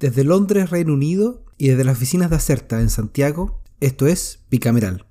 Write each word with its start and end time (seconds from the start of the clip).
Desde 0.00 0.24
Londres, 0.24 0.70
Reino 0.70 0.94
Unido, 0.94 1.44
y 1.58 1.68
desde 1.68 1.84
las 1.84 1.98
oficinas 1.98 2.30
de 2.30 2.36
Acerta 2.36 2.80
en 2.80 2.88
Santiago, 2.88 3.60
esto 3.80 4.06
es 4.06 4.38
Bicameral. 4.50 5.04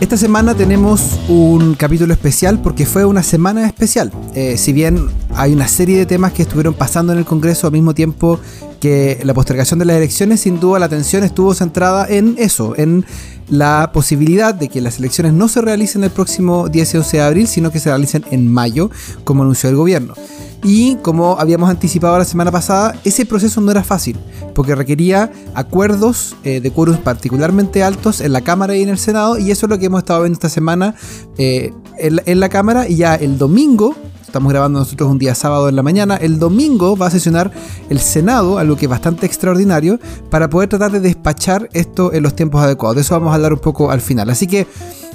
Esta 0.00 0.16
semana 0.16 0.54
tenemos 0.54 1.18
un 1.28 1.74
capítulo 1.74 2.12
especial 2.12 2.62
porque 2.62 2.86
fue 2.86 3.04
una 3.04 3.24
semana 3.24 3.66
especial. 3.66 4.12
Eh, 4.36 4.56
si 4.56 4.72
bien 4.72 5.08
hay 5.34 5.52
una 5.52 5.66
serie 5.66 5.98
de 5.98 6.06
temas 6.06 6.32
que 6.32 6.42
estuvieron 6.42 6.74
pasando 6.74 7.12
en 7.12 7.18
el 7.18 7.24
Congreso 7.24 7.66
al 7.66 7.72
mismo 7.72 7.94
tiempo 7.94 8.38
que 8.80 9.20
la 9.22 9.34
postergación 9.34 9.78
de 9.78 9.84
las 9.84 9.96
elecciones, 9.96 10.40
sin 10.40 10.58
duda 10.58 10.78
la 10.78 10.86
atención 10.86 11.22
estuvo 11.22 11.54
centrada 11.54 12.06
en 12.08 12.34
eso, 12.38 12.74
en 12.76 13.04
la 13.48 13.90
posibilidad 13.92 14.54
de 14.54 14.68
que 14.68 14.80
las 14.80 14.98
elecciones 14.98 15.32
no 15.32 15.48
se 15.48 15.60
realicen 15.60 16.02
el 16.02 16.10
próximo 16.10 16.68
10 16.68 16.94
y 16.94 16.96
11 16.96 17.16
de 17.16 17.22
abril, 17.22 17.46
sino 17.46 17.70
que 17.70 17.80
se 17.80 17.90
realicen 17.90 18.24
en 18.30 18.50
mayo, 18.50 18.90
como 19.24 19.42
anunció 19.42 19.68
el 19.68 19.76
gobierno. 19.76 20.14
Y 20.62 20.96
como 20.96 21.38
habíamos 21.38 21.70
anticipado 21.70 22.18
la 22.18 22.24
semana 22.24 22.50
pasada, 22.50 22.94
ese 23.04 23.26
proceso 23.26 23.60
no 23.60 23.70
era 23.70 23.82
fácil, 23.82 24.18
porque 24.54 24.74
requería 24.74 25.32
acuerdos 25.54 26.36
eh, 26.44 26.60
de 26.60 26.70
quórum 26.70 26.98
particularmente 26.98 27.82
altos 27.82 28.20
en 28.20 28.32
la 28.32 28.42
Cámara 28.42 28.76
y 28.76 28.82
en 28.82 28.90
el 28.90 28.98
Senado, 28.98 29.38
y 29.38 29.50
eso 29.50 29.66
es 29.66 29.70
lo 29.70 29.78
que 29.78 29.86
hemos 29.86 30.00
estado 30.00 30.20
viendo 30.20 30.36
esta 30.36 30.50
semana 30.50 30.94
eh, 31.38 31.72
en 31.98 32.40
la 32.40 32.48
Cámara, 32.48 32.88
y 32.88 32.96
ya 32.96 33.14
el 33.14 33.36
domingo 33.36 33.96
estamos 34.30 34.52
grabando 34.52 34.78
nosotros 34.78 35.10
un 35.10 35.18
día 35.18 35.34
sábado 35.34 35.68
en 35.68 35.74
la 35.74 35.82
mañana, 35.82 36.14
el 36.14 36.38
domingo 36.38 36.96
va 36.96 37.08
a 37.08 37.10
sesionar 37.10 37.50
el 37.88 37.98
Senado, 37.98 38.58
algo 38.58 38.76
que 38.76 38.86
es 38.86 38.90
bastante 38.90 39.26
extraordinario, 39.26 39.98
para 40.30 40.48
poder 40.48 40.68
tratar 40.68 40.92
de 40.92 41.00
despachar 41.00 41.68
esto 41.72 42.12
en 42.12 42.22
los 42.22 42.36
tiempos 42.36 42.62
adecuados. 42.62 42.94
De 42.94 43.02
eso 43.02 43.14
vamos 43.14 43.32
a 43.32 43.34
hablar 43.34 43.52
un 43.52 43.58
poco 43.58 43.90
al 43.90 44.00
final. 44.00 44.30
Así 44.30 44.46
que 44.46 44.68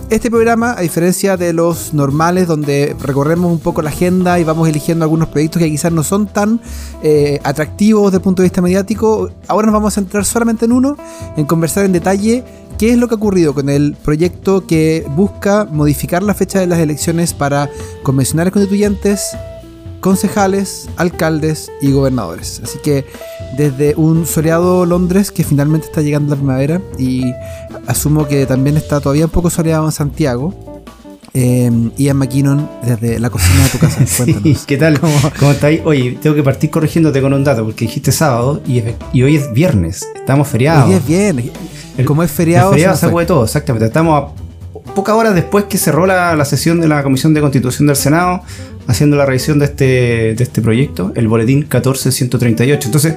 este 0.10 0.30
programa, 0.30 0.76
a 0.78 0.82
diferencia 0.82 1.38
de 1.38 1.54
los 1.54 1.94
normales, 1.94 2.46
donde 2.46 2.94
recorremos 3.02 3.52
un 3.52 3.60
poco 3.60 3.82
la 3.82 3.90
agenda 3.90 4.38
y 4.38 4.44
vamos 4.44 4.68
eligiendo 4.68 5.06
algunos 5.06 5.30
proyectos 5.30 5.62
que 5.62 5.70
quizás 5.70 5.94
no 5.94 6.04
son 6.04 6.28
tan 6.28 6.60
eh, 7.02 7.40
atractivos 7.44 8.12
desde 8.12 8.18
el 8.18 8.22
punto 8.22 8.42
de 8.42 8.48
vista 8.48 8.62
mediático, 8.62 9.30
ahora 9.48 9.68
nos 9.68 9.74
vamos 9.74 9.94
a 9.94 9.96
centrar 9.96 10.26
solamente 10.26 10.66
en 10.66 10.74
uno, 10.74 10.98
en 11.38 11.46
conversar 11.46 11.86
en 11.86 11.94
detalle 11.94 12.44
¿Qué 12.78 12.92
es 12.92 12.98
lo 12.98 13.08
que 13.08 13.14
ha 13.14 13.18
ocurrido 13.18 13.54
con 13.54 13.70
el 13.70 13.96
proyecto 14.04 14.68
que 14.68 15.06
busca 15.16 15.66
modificar 15.66 16.22
la 16.24 16.34
fecha 16.34 16.60
de 16.60 16.68
las 16.68 16.80
elecciones 16.80 17.34
para 17.34 17.70
convencionales 18.04 18.52
constituyentes, 18.52 19.32
concejales, 20.02 20.90
alcaldes 20.98 21.72
y 21.82 21.94
gobernadores? 21.94 22.60
Así 22.62 22.78
que 22.84 23.06
desde 23.58 23.96
un 23.96 24.26
soleado 24.26 24.86
Londres 24.86 25.32
que 25.32 25.46
finalmente 25.46 25.88
está 25.88 26.02
llegando 26.02 26.32
la 26.32 26.36
primavera 26.36 26.82
y 27.00 27.32
asumo 27.88 28.28
que 28.28 28.46
también 28.46 28.76
está 28.76 29.00
todavía 29.00 29.26
un 29.26 29.32
poco 29.32 29.50
soleado 29.50 29.86
en 29.86 29.94
Santiago, 29.94 30.54
eh, 31.34 31.72
Ian 31.98 32.18
McKinnon 32.18 32.70
desde 32.84 33.20
la 33.20 33.30
cocina 33.30 33.64
de 33.64 33.70
tu 33.70 33.78
casa. 33.78 34.06
sí, 34.06 34.58
¿Qué 34.68 34.76
tal? 34.76 35.00
¿Cómo, 35.00 35.14
¿Cómo 35.40 35.52
estáis? 35.52 35.80
Oye, 35.86 36.18
tengo 36.22 36.36
que 36.36 36.44
partir 36.44 36.70
corrigiéndote 36.70 37.22
con 37.22 37.34
un 37.34 37.44
dato, 37.46 37.64
porque 37.64 37.86
dijiste 37.86 38.12
sábado 38.12 38.62
y, 38.68 38.82
y 39.14 39.24
hoy 39.24 39.38
es 39.38 39.54
viernes. 39.54 40.06
Estamos 40.14 40.50
feriados. 40.50 40.90
Hoy 40.90 40.96
es 40.96 41.08
viernes. 41.08 41.52
Como 42.04 42.24
es 42.24 42.32
feriado. 42.32 42.72
El 42.72 42.76
feriado 42.76 42.98
se 42.98 43.26
todo, 43.26 43.44
exactamente. 43.46 43.86
Estamos 43.86 44.24
a 44.24 44.94
pocas 44.94 45.16
horas 45.16 45.34
después 45.34 45.66
que 45.66 45.78
cerró 45.78 46.06
la, 46.06 46.36
la 46.36 46.46
sesión 46.46 46.82
de 46.82 46.88
la 46.88 47.04
Comisión 47.04 47.34
de 47.34 47.42
Constitución 47.42 47.88
del 47.88 47.96
Senado 47.96 48.42
haciendo 48.88 49.16
la 49.18 49.26
revisión 49.26 49.60
de 49.60 49.66
este, 49.66 50.36
de 50.36 50.44
este 50.44 50.62
proyecto, 50.62 51.12
el 51.16 51.28
boletín 51.28 51.64
14138. 51.64 52.88
Entonces, 52.88 53.16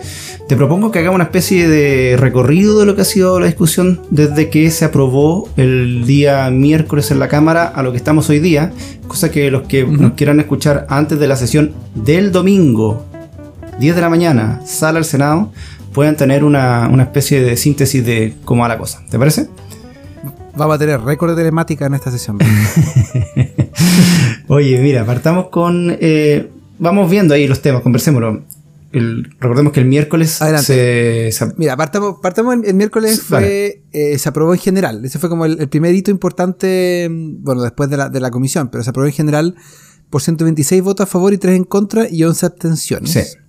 te 0.49 0.57
propongo 0.57 0.91
que 0.91 1.01
hagamos 1.01 1.17
una 1.17 1.25
especie 1.25 1.69
de 1.69 2.17
recorrido 2.17 2.81
de 2.81 2.87
lo 2.87 2.95
que 2.95 3.03
ha 3.03 3.05
sido 3.05 3.39
la 3.41 3.47
discusión 3.47 4.01
desde 4.11 4.49
que 4.49 4.71
se 4.71 4.85
aprobó 4.85 5.49
el 5.57 6.07
día 6.07 6.51
miércoles 6.51 7.11
en 7.11 7.19
la 7.19 7.29
Cámara 7.29 7.67
a 7.67 7.83
lo 7.83 7.91
que 7.91 7.99
estamos 7.99 8.29
hoy 8.31 8.41
día, 8.41 8.73
cosa 9.07 9.31
que 9.31 9.51
los 9.51 9.63
que 9.63 9.85
nos 9.85 10.13
quieran 10.13 10.41
escuchar 10.41 10.87
antes 10.89 11.19
de 11.19 11.29
la 11.29 11.37
sesión 11.37 11.73
del 11.95 12.33
domingo, 12.33 13.05
10 13.79 13.95
de 13.95 14.01
la 14.01 14.09
mañana, 14.09 14.61
sala 14.65 14.99
al 14.99 15.05
Senado, 15.05 15.53
puedan 15.99 16.17
tener 16.17 16.45
una, 16.45 16.89
una 16.89 17.03
especie 17.03 17.43
de 17.43 17.57
síntesis 17.57 18.07
de 18.07 18.37
cómo 18.45 18.63
va 18.63 18.69
la 18.69 18.79
cosa. 18.79 19.03
¿Te 19.11 19.19
parece? 19.19 19.49
Vamos 20.57 20.77
a 20.77 20.79
tener 20.79 21.01
récord 21.01 21.31
de 21.31 21.37
telemática 21.39 21.87
en 21.87 21.95
esta 21.95 22.13
sesión. 22.13 22.39
Oye, 24.47 24.81
mira, 24.81 25.05
partamos 25.05 25.49
con. 25.49 25.97
Eh, 26.01 26.51
vamos 26.79 27.11
viendo 27.11 27.35
ahí 27.35 27.49
los 27.49 27.61
temas, 27.63 27.83
conversémoslo. 27.83 28.45
recordemos 28.93 29.73
que 29.73 29.81
el 29.81 29.87
miércoles 29.87 30.39
se, 30.61 31.33
Mira, 31.57 31.77
partamos, 31.77 32.19
partamos 32.23 32.59
el, 32.63 32.75
miércoles 32.75 33.21
fue, 33.21 33.83
eh, 33.91 34.19
se 34.21 34.29
aprobó 34.29 34.55
en 34.55 34.61
general. 34.61 35.05
Ese 35.05 35.19
fue 35.19 35.29
como 35.29 35.47
el, 35.47 35.69
primer 35.69 35.97
hito 35.97 36.13
importante, 36.13 37.09
bueno, 37.11 37.61
después 37.63 37.91
de 37.91 37.97
la, 37.97 38.09
de 38.09 38.21
la 38.21 38.31
comisión, 38.31 38.69
pero 38.69 38.85
se 38.85 38.91
aprobó 38.91 39.09
en 39.09 39.15
general 39.15 39.57
por 40.11 40.23
126 40.23 40.81
votos 40.81 41.03
a 41.03 41.11
favor 41.11 41.33
y 41.33 41.39
3 41.39 41.57
en 41.57 41.65
contra 41.65 42.09
y 42.09 42.23
11 42.23 42.47
abstenciones. 42.47 43.11
Sí. 43.11 43.48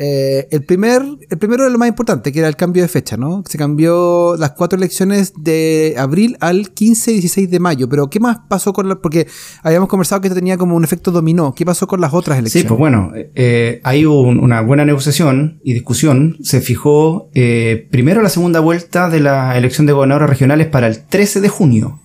Eh, 0.00 0.46
el, 0.52 0.62
primer, 0.62 1.02
el 1.28 1.38
primero 1.38 1.64
era 1.64 1.72
lo 1.72 1.78
más 1.78 1.88
importante, 1.88 2.30
que 2.30 2.38
era 2.38 2.46
el 2.46 2.54
cambio 2.54 2.82
de 2.82 2.88
fecha, 2.88 3.16
¿no? 3.16 3.42
Se 3.48 3.58
cambió 3.58 4.36
las 4.38 4.52
cuatro 4.52 4.78
elecciones 4.78 5.32
de 5.36 5.96
abril 5.98 6.36
al 6.38 6.70
15 6.70 7.10
y 7.10 7.14
16 7.14 7.50
de 7.50 7.58
mayo. 7.58 7.88
Pero, 7.88 8.08
¿qué 8.08 8.20
más 8.20 8.38
pasó 8.48 8.72
con 8.72 8.88
las.? 8.88 8.98
Porque 9.02 9.26
habíamos 9.64 9.88
conversado 9.88 10.20
que 10.20 10.28
esto 10.28 10.36
tenía 10.36 10.56
como 10.56 10.76
un 10.76 10.84
efecto 10.84 11.10
dominó. 11.10 11.52
¿Qué 11.52 11.66
pasó 11.66 11.88
con 11.88 12.00
las 12.00 12.14
otras 12.14 12.38
elecciones? 12.38 12.62
Sí, 12.62 12.68
pues 12.68 12.78
bueno, 12.78 13.10
eh, 13.14 13.80
hay 13.82 14.04
una 14.06 14.60
buena 14.60 14.84
negociación 14.84 15.60
y 15.64 15.72
discusión. 15.72 16.36
Se 16.42 16.60
fijó 16.60 17.28
eh, 17.34 17.88
primero 17.90 18.22
la 18.22 18.28
segunda 18.28 18.60
vuelta 18.60 19.10
de 19.10 19.18
la 19.18 19.58
elección 19.58 19.86
de 19.86 19.94
gobernadores 19.94 20.30
regionales 20.30 20.68
para 20.68 20.86
el 20.86 21.04
13 21.06 21.40
de 21.40 21.48
junio. 21.48 22.00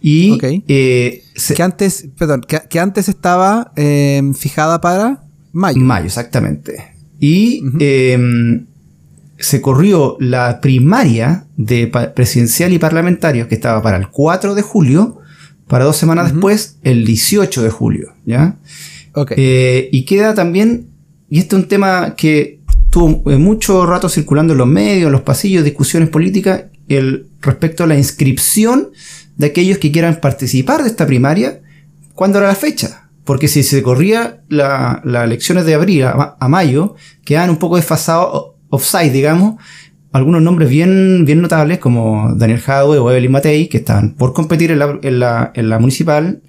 Y. 0.00 0.38
que 0.38 1.22
antes, 1.60 2.08
perdón, 2.18 2.44
que, 2.68 2.80
antes 2.80 3.08
estaba 3.08 3.72
fijada 4.34 4.80
para 4.80 5.22
mayo. 5.52 5.78
Mayo, 5.78 6.06
exactamente. 6.06 6.91
Y 7.22 7.62
em, 7.78 8.66
se 9.38 9.60
corrió 9.60 10.16
la 10.18 10.60
primaria 10.60 11.46
de 11.56 11.86
presidencial 11.86 12.72
y 12.72 12.80
parlamentario 12.80 13.46
que 13.46 13.54
estaba 13.54 13.80
para 13.80 13.96
el 13.96 14.08
4 14.08 14.56
de 14.56 14.62
julio, 14.62 15.20
para 15.68 15.84
dos 15.84 15.96
semanas 15.96 16.32
después, 16.32 16.78
el 16.82 17.04
18 17.04 17.62
de 17.62 17.70
julio. 17.70 18.12
¿ya? 18.26 18.56
Eh, 19.36 19.88
y 19.92 20.04
queda 20.04 20.34
también, 20.34 20.88
y 21.30 21.38
este 21.38 21.54
es 21.54 21.62
un 21.62 21.68
tema 21.68 22.16
que 22.16 22.58
tuvo 22.90 23.30
eh, 23.30 23.38
mucho 23.38 23.86
rato 23.86 24.08
circulando 24.08 24.54
en 24.54 24.58
los 24.58 24.66
medios, 24.66 25.06
en 25.06 25.12
los 25.12 25.22
pasillos, 25.22 25.62
discusiones 25.62 26.08
políticas, 26.08 26.64
el, 26.88 27.28
respecto 27.40 27.84
a 27.84 27.86
la 27.86 27.96
inscripción 27.96 28.90
de 29.36 29.46
aquellos 29.46 29.78
que 29.78 29.92
quieran 29.92 30.16
participar 30.16 30.82
de 30.82 30.88
esta 30.88 31.06
primaria, 31.06 31.60
¿cuándo 32.14 32.38
era 32.38 32.48
la 32.48 32.56
fecha? 32.56 33.01
Porque 33.24 33.48
si 33.48 33.62
se 33.62 33.82
corría 33.82 34.42
las 34.48 35.04
elecciones 35.04 35.64
de 35.64 35.74
abril 35.74 36.04
a, 36.04 36.48
mayo, 36.48 36.96
quedaban 37.24 37.50
un 37.50 37.56
poco 37.56 37.76
desfasados, 37.76 38.52
offside, 38.68 39.12
digamos, 39.12 39.62
algunos 40.12 40.42
nombres 40.42 40.68
bien, 40.68 41.24
bien 41.24 41.40
notables 41.40 41.78
como 41.78 42.34
Daniel 42.34 42.60
Jadwe 42.60 42.98
o 42.98 43.10
Evelyn 43.10 43.32
Matei, 43.32 43.68
que 43.68 43.78
estaban 43.78 44.14
por 44.14 44.32
competir 44.32 44.72
en 44.72 44.80
la, 44.80 44.98
en 45.02 45.20
la, 45.20 45.52
en 45.54 45.68
la 45.68 45.78
municipal, 45.78 46.42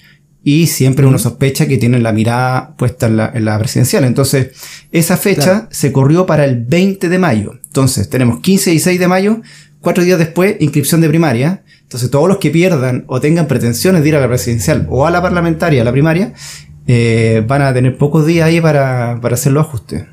y 0.43 0.67
siempre 0.67 1.05
uno 1.05 1.17
sospecha 1.17 1.67
que 1.67 1.77
tienen 1.77 2.03
la 2.03 2.11
mirada 2.11 2.75
puesta 2.75 3.07
en 3.07 3.15
la, 3.15 3.31
en 3.33 3.45
la 3.45 3.57
presidencial. 3.57 4.03
Entonces, 4.03 4.51
esa 4.91 5.15
fecha 5.15 5.69
se 5.71 5.93
corrió 5.93 6.25
para 6.25 6.43
el 6.43 6.65
20 6.65 7.07
de 7.07 7.17
mayo. 7.17 7.53
Entonces, 7.63 8.09
tenemos 8.09 8.41
15 8.41 8.73
y 8.73 8.79
6 8.79 8.99
de 8.99 9.07
mayo, 9.07 9.41
cuatro 9.79 10.03
días 10.03 10.19
después, 10.19 10.57
inscripción 10.59 10.99
de 10.99 11.07
primaria. 11.07 11.62
Entonces, 11.93 12.09
todos 12.09 12.27
los 12.27 12.37
que 12.39 12.49
pierdan 12.49 13.03
o 13.05 13.21
tengan 13.21 13.47
pretensiones 13.47 14.01
de 14.01 14.09
ir 14.09 14.15
a 14.15 14.19
la 14.19 14.27
presidencial 14.27 14.87
o 14.89 15.05
a 15.05 15.11
la 15.11 15.21
parlamentaria, 15.21 15.83
a 15.83 15.85
la 15.85 15.91
primaria, 15.91 16.33
eh, 16.87 17.45
van 17.47 17.61
a 17.61 17.71
tener 17.71 17.99
pocos 17.99 18.25
días 18.25 18.47
ahí 18.47 18.59
para, 18.59 19.19
para 19.21 19.35
hacer 19.35 19.51
los 19.51 19.67
ajustes. 19.67 20.05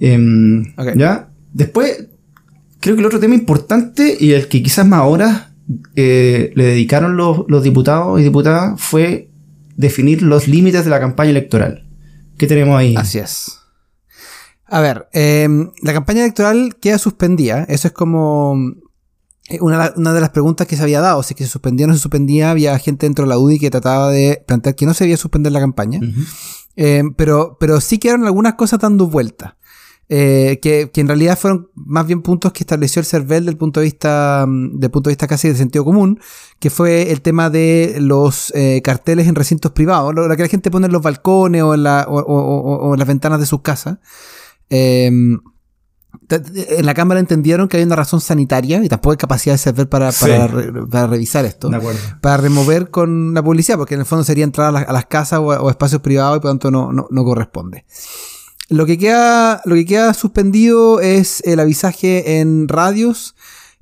Em, 0.00 0.74
¿Ya? 0.94 1.30
Después, 1.50 2.08
creo 2.78 2.94
que 2.94 3.00
el 3.00 3.06
otro 3.06 3.20
tema 3.20 3.34
importante 3.34 4.18
y 4.20 4.32
el 4.32 4.48
que 4.48 4.62
quizás 4.62 4.86
más 4.86 5.00
ahora 5.00 5.54
eh, 5.96 6.52
le 6.56 6.64
dedicaron 6.64 7.16
los, 7.16 7.46
los, 7.48 7.62
diputados 7.62 8.20
y 8.20 8.24
diputadas 8.24 8.78
fue 8.78 9.30
definir 9.78 10.20
los 10.20 10.46
límites 10.46 10.84
de 10.84 10.90
la 10.90 11.00
campaña 11.00 11.30
electoral. 11.30 11.88
¿Qué 12.36 12.46
tenemos 12.46 12.78
ahí? 12.78 12.96
Así 12.98 13.18
es. 13.18 13.60
A 14.66 14.80
ver, 14.80 15.08
em, 15.14 15.70
la 15.82 15.94
campaña 15.94 16.20
electoral 16.20 16.76
queda 16.82 16.98
suspendida. 16.98 17.64
Eso 17.70 17.88
es 17.88 17.94
como 17.94 18.74
eh, 19.48 19.58
una, 19.60 19.90
de 19.90 20.20
las 20.20 20.30
preguntas 20.30 20.66
que 20.66 20.76
se 20.76 20.82
había 20.82 21.00
dado, 21.00 21.22
si 21.22 21.34
que 21.34 21.44
se 21.44 21.50
suspendía 21.50 21.86
o 21.86 21.88
no 21.88 21.94
se 21.94 22.00
suspendía, 22.00 22.50
había 22.50 22.78
gente 22.78 23.06
dentro 23.06 23.24
de 23.24 23.28
la 23.28 23.38
UDI 23.38 23.58
que 23.58 23.70
trataba 23.70 24.10
de 24.10 24.42
plantear 24.46 24.76
que 24.76 24.86
no 24.86 24.94
se 24.94 25.04
debía 25.04 25.16
suspender 25.16 25.52
la 25.52 25.60
campaña. 25.60 26.00
Eh, 26.76 27.02
pero, 27.16 27.56
pero 27.58 27.80
sí 27.80 27.98
quedaron 27.98 28.24
algunas 28.24 28.54
cosas 28.54 28.80
dando 28.80 29.08
vueltas. 29.08 29.54
Eh, 30.08 30.58
que, 30.60 30.90
en 30.94 31.06
realidad 31.06 31.38
fueron 31.38 31.70
más 31.74 32.06
bien 32.06 32.20
puntos 32.20 32.52
que 32.52 32.64
estableció 32.64 33.00
el 33.00 33.06
CERVEL 33.06 33.46
del 33.46 33.56
punto 33.56 33.80
de 33.80 33.84
vista, 33.84 34.44
mm, 34.46 34.78
del 34.78 34.90
punto 34.90 35.08
de 35.08 35.12
vista 35.12 35.26
casi 35.26 35.48
de 35.48 35.54
sentido 35.54 35.84
común, 35.84 36.20
que 36.60 36.70
fue 36.70 37.10
el 37.10 37.22
tema 37.22 37.50
de 37.50 37.96
los 37.98 38.52
carteles 38.84 39.26
en 39.26 39.34
recintos 39.34 39.72
privados, 39.72 40.14
lo, 40.14 40.28
que 40.36 40.42
la 40.42 40.48
gente 40.48 40.70
pone 40.70 40.86
en 40.86 40.92
los 40.92 41.02
balcones 41.02 41.62
o 41.62 41.74
en, 41.74 41.82
la, 41.82 42.06
o, 42.08 42.20
o, 42.20 42.96
las 42.96 43.08
ventanas 43.08 43.40
de 43.40 43.46
sus 43.46 43.62
casas. 43.62 43.98
En 46.28 46.86
la 46.86 46.94
Cámara 46.94 47.20
entendieron 47.20 47.68
que 47.68 47.78
hay 47.78 47.82
una 47.82 47.96
razón 47.96 48.20
sanitaria 48.20 48.82
y 48.82 48.88
tampoco 48.88 49.12
hay 49.12 49.16
capacidad 49.16 49.54
de 49.54 49.58
server 49.58 49.88
para, 49.88 50.10
para, 50.12 51.06
revisar 51.06 51.44
esto. 51.44 51.68
De 51.68 51.76
acuerdo. 51.76 52.00
Para 52.20 52.38
remover 52.38 52.90
con 52.90 53.34
la 53.34 53.42
publicidad, 53.42 53.76
porque 53.76 53.94
en 53.94 54.00
el 54.00 54.06
fondo 54.06 54.24
sería 54.24 54.44
entrar 54.44 54.74
a, 54.74 54.92
las, 54.92 55.06
casas 55.06 55.40
o, 55.42 55.68
espacios 55.68 56.00
privados 56.00 56.38
y 56.38 56.40
por 56.40 56.48
lo 56.48 56.52
tanto 56.52 56.70
no, 56.70 56.90
no, 56.92 57.24
corresponde. 57.24 57.84
Lo 58.68 58.86
que, 58.86 58.96
queda, 58.96 59.60
lo 59.64 59.74
que 59.74 59.84
queda 59.84 60.14
suspendido 60.14 61.00
es 61.00 61.42
el 61.44 61.60
avisaje 61.60 62.40
en 62.40 62.68
radios, 62.68 63.34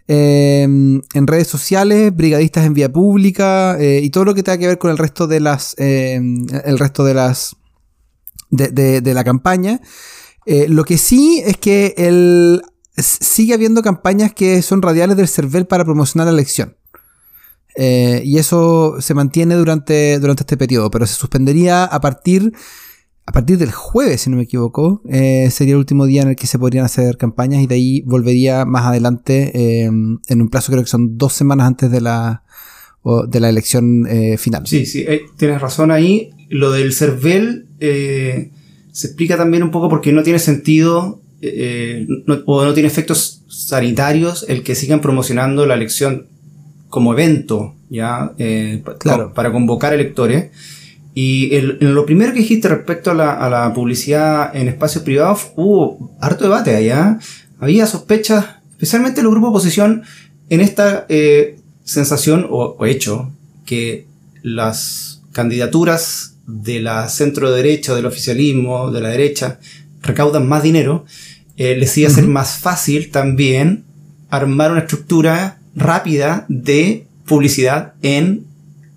em, 0.09 1.03
en 1.15 1.27
redes 1.27 1.47
sociales, 1.47 2.15
brigadistas 2.15 2.65
en 2.65 2.75
vía 2.75 2.93
pública 2.93 3.77
eh, 3.79 4.01
y 4.03 4.11
todo 4.11 4.25
lo 4.25 4.35
que 4.35 4.43
tenga 4.43 4.59
que 4.59 4.67
ver 4.67 4.79
con 4.79 4.91
el 4.91 4.99
resto 4.99 5.29
de 5.29 5.39
las, 5.39 5.77
em, 5.79 6.47
el 6.65 6.79
resto 6.79 7.05
de 7.05 7.15
las, 7.15 7.55
de, 8.51 9.01
de 9.01 9.15
la 9.15 9.23
campaña. 9.23 9.81
Eh, 10.47 10.67
lo 10.69 10.85
que 10.85 10.99
sí 10.99 11.43
es 11.45 11.57
que 11.57 11.95
el, 11.97 12.63
sigue 12.97 13.55
habiendo 13.55 13.83
campañas 13.83 14.33
que 14.33 14.63
son 14.63 14.83
radiales 14.83 15.17
del 15.17 15.29
CERVEL 15.29 15.67
para 15.67 15.85
promocionar 15.85 16.27
la 16.27 16.33
elección. 16.33 16.77
Eh, 17.77 18.23
y 18.25 18.39
eso 18.39 18.97
se 19.01 19.15
mantiene 19.15 19.55
durante, 19.55 20.19
durante 20.19 20.43
este 20.43 20.57
periodo, 20.57 20.91
pero 20.91 21.07
se 21.07 21.15
suspendería 21.15 21.85
a 21.85 22.01
partir, 22.01 22.53
a 23.27 23.33
partir 23.33 23.59
del 23.59 23.71
jueves, 23.71 24.23
si 24.23 24.31
no 24.31 24.37
me 24.37 24.43
equivoco. 24.43 25.03
Eh, 25.09 25.49
sería 25.51 25.75
el 25.75 25.79
último 25.79 26.07
día 26.07 26.23
en 26.23 26.31
el 26.31 26.37
que 26.37 26.47
se 26.47 26.59
podrían 26.59 26.85
hacer 26.85 27.17
campañas 27.17 27.63
y 27.63 27.67
de 27.67 27.75
ahí 27.77 28.01
volvería 28.03 28.65
más 28.65 28.87
adelante 28.87 29.85
en 29.85 30.21
un 30.29 30.49
plazo 30.49 30.73
creo 30.73 30.83
que 30.83 30.91
son 30.91 31.17
dos 31.17 31.33
semanas 31.33 31.69
antes 31.69 31.91
de 31.91 32.01
la, 32.01 32.43
de 33.29 33.41
la 33.41 33.49
elección 33.49 34.07
final. 34.37 34.67
Sí, 34.67 34.85
sí, 34.85 35.07
tienes 35.37 35.61
razón 35.61 35.91
ahí. 35.93 36.31
Lo 36.49 36.73
del 36.73 36.93
CERVEL 36.93 37.69
se 38.93 39.09
explica 39.09 39.37
también 39.37 39.63
un 39.63 39.71
poco 39.71 39.89
porque 39.89 40.13
no 40.13 40.23
tiene 40.23 40.39
sentido 40.39 41.21
eh, 41.43 42.07
o 42.47 42.65
no 42.65 42.75
tiene 42.75 42.89
efectos 42.89 43.43
sanitarios 43.49 44.45
el 44.49 44.63
que 44.63 44.75
sigan 44.75 45.01
promocionando 45.01 45.67
la 45.67 45.75
elección 45.75 46.27
como 46.89 47.13
evento, 47.13 47.75
¿ya? 47.89 48.33
Eh, 48.39 48.83
claro. 48.99 49.33
para 49.33 49.53
convocar 49.53 49.95
electores. 49.95 50.51
Y 51.15 51.51
lo 51.61 52.07
primero 52.07 52.33
que 52.33 52.41
dijiste 52.41 52.69
respecto 52.69 53.11
a 53.11 53.15
la, 53.15 53.73
publicidad 53.75 54.55
en 54.55 54.69
espacios 54.69 55.05
privados, 55.05 55.53
hubo 55.57 56.17
harto 56.21 56.45
debate 56.45 56.75
allá. 56.77 57.19
Había 57.59 57.87
sospechas, 57.87 58.47
especialmente 58.71 59.23
los 59.23 59.33
grupos 59.33 59.49
de 59.49 59.51
oposición, 59.51 60.03
en 60.51 60.61
esta 60.61 61.07
eh, 61.09 61.59
sensación 61.85 62.47
o 62.49 62.85
hecho 62.87 63.33
que 63.67 64.07
las 64.43 65.20
candidaturas 65.33 66.35
de 66.47 66.81
la 66.81 67.09
centro 67.09 67.51
derecha, 67.53 67.95
del 67.95 68.07
oficialismo, 68.07 68.91
de 68.91 69.01
la 69.01 69.09
derecha, 69.11 69.59
recaudan 70.03 70.49
más 70.49 70.63
dinero, 70.63 71.05
eh, 71.57 71.77
les 71.77 71.97
iba 71.99 72.09
a 72.09 72.13
ser 72.13 72.27
más 72.27 72.59
fácil 72.59 73.11
también 73.11 73.85
armar 74.31 74.71
una 74.73 74.81
estructura 74.81 75.59
rápida 75.75 76.47
de 76.49 77.07
publicidad 77.27 77.95
en 78.03 78.45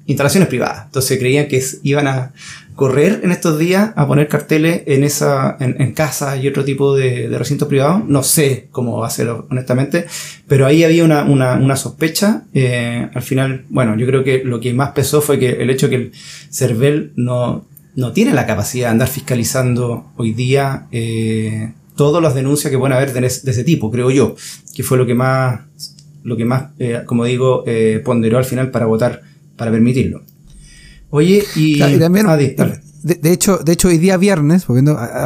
instalaciones 0.05 0.49
privadas. 0.49 0.85
Entonces 0.85 1.19
creían 1.19 1.47
que 1.47 1.63
iban 1.83 2.07
a 2.07 2.33
correr 2.75 3.21
en 3.23 3.31
estos 3.31 3.59
días 3.59 3.91
a 3.95 4.07
poner 4.07 4.27
carteles 4.27 4.83
en 4.87 5.03
esa 5.03 5.57
en, 5.59 5.81
en 5.81 5.93
casa 5.93 6.37
y 6.37 6.47
otro 6.47 6.63
tipo 6.65 6.95
de, 6.95 7.29
de, 7.29 7.37
recintos 7.37 7.67
privados. 7.67 8.03
No 8.07 8.23
sé 8.23 8.67
cómo 8.71 8.99
va 8.99 9.07
a 9.07 9.11
ser 9.11 9.29
honestamente, 9.29 10.05
pero 10.47 10.65
ahí 10.65 10.83
había 10.83 11.03
una, 11.03 11.23
una, 11.23 11.53
una 11.53 11.75
sospecha. 11.75 12.43
Eh, 12.53 13.09
al 13.13 13.21
final, 13.21 13.65
bueno, 13.69 13.97
yo 13.97 14.05
creo 14.07 14.23
que 14.23 14.43
lo 14.43 14.59
que 14.59 14.73
más 14.73 14.91
pesó 14.91 15.21
fue 15.21 15.39
que 15.39 15.49
el 15.51 15.69
hecho 15.69 15.89
que 15.89 15.95
el 15.95 16.11
CERVEL 16.51 17.13
no, 17.15 17.65
no 17.95 18.11
tiene 18.11 18.33
la 18.33 18.45
capacidad 18.45 18.87
de 18.87 18.91
andar 18.91 19.07
fiscalizando 19.07 20.11
hoy 20.17 20.33
día 20.33 20.87
eh, 20.91 21.73
todas 21.95 22.21
las 22.23 22.35
denuncias 22.35 22.71
que 22.71 22.77
pueden 22.77 22.95
haber 22.95 23.13
de, 23.13 23.25
ese 23.25 23.63
tipo, 23.63 23.91
creo 23.91 24.09
yo, 24.09 24.35
que 24.75 24.83
fue 24.83 24.97
lo 24.97 25.05
que 25.05 25.13
más, 25.13 25.61
lo 26.23 26.35
que 26.37 26.45
más, 26.45 26.71
eh, 26.79 27.03
como 27.05 27.25
digo, 27.25 27.63
eh, 27.67 28.01
ponderó 28.03 28.37
al 28.37 28.45
final 28.45 28.71
para 28.71 28.85
votar, 28.85 29.21
para 29.55 29.71
permitirlo. 29.71 30.23
Oye, 31.15 31.43
y, 31.55 31.77
también, 31.77 32.25
ah, 32.27 32.35
de, 32.35 33.31
hecho, 33.31 33.57
de 33.57 33.71
hecho, 33.71 33.87
hoy 33.87 33.99
día 33.99 34.17
viernes, 34.17 34.65
porque 34.65 34.83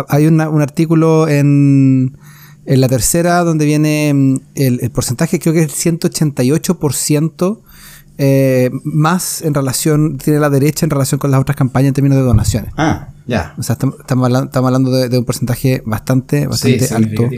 hay 0.09 0.27
un 0.27 0.41
artículo 0.41 1.29
en, 1.29 2.17
en 2.65 2.81
la 2.81 2.89
tercera 2.89 3.43
donde 3.45 3.65
viene 3.65 4.13
mm, 4.13 4.35
el, 4.55 4.91
porcentaje, 4.91 5.39
creo 5.39 5.53
que 5.53 5.61
es 5.61 5.85
el 5.85 5.99
188% 5.99 7.59
eh, 8.19 8.69
más 8.83 9.41
en 9.41 9.53
relación, 9.53 10.17
tiene 10.17 10.39
la 10.39 10.49
derecha 10.49 10.85
en 10.85 10.89
relación 10.89 11.19
con 11.19 11.31
las 11.31 11.39
otras 11.39 11.55
campañas 11.55 11.87
en 11.87 11.93
términos 11.93 12.17
de 12.17 12.23
donaciones. 12.25 12.73
Ah, 12.75 13.07
ya. 13.25 13.55
O 13.57 13.63
sea, 13.63 13.77
estamos, 13.99 14.25
hablando, 14.53 14.91
de, 14.91 15.17
un 15.17 15.23
porcentaje 15.23 15.81
bastante, 15.85 16.47
bastante 16.47 16.93
alto. 16.93 17.29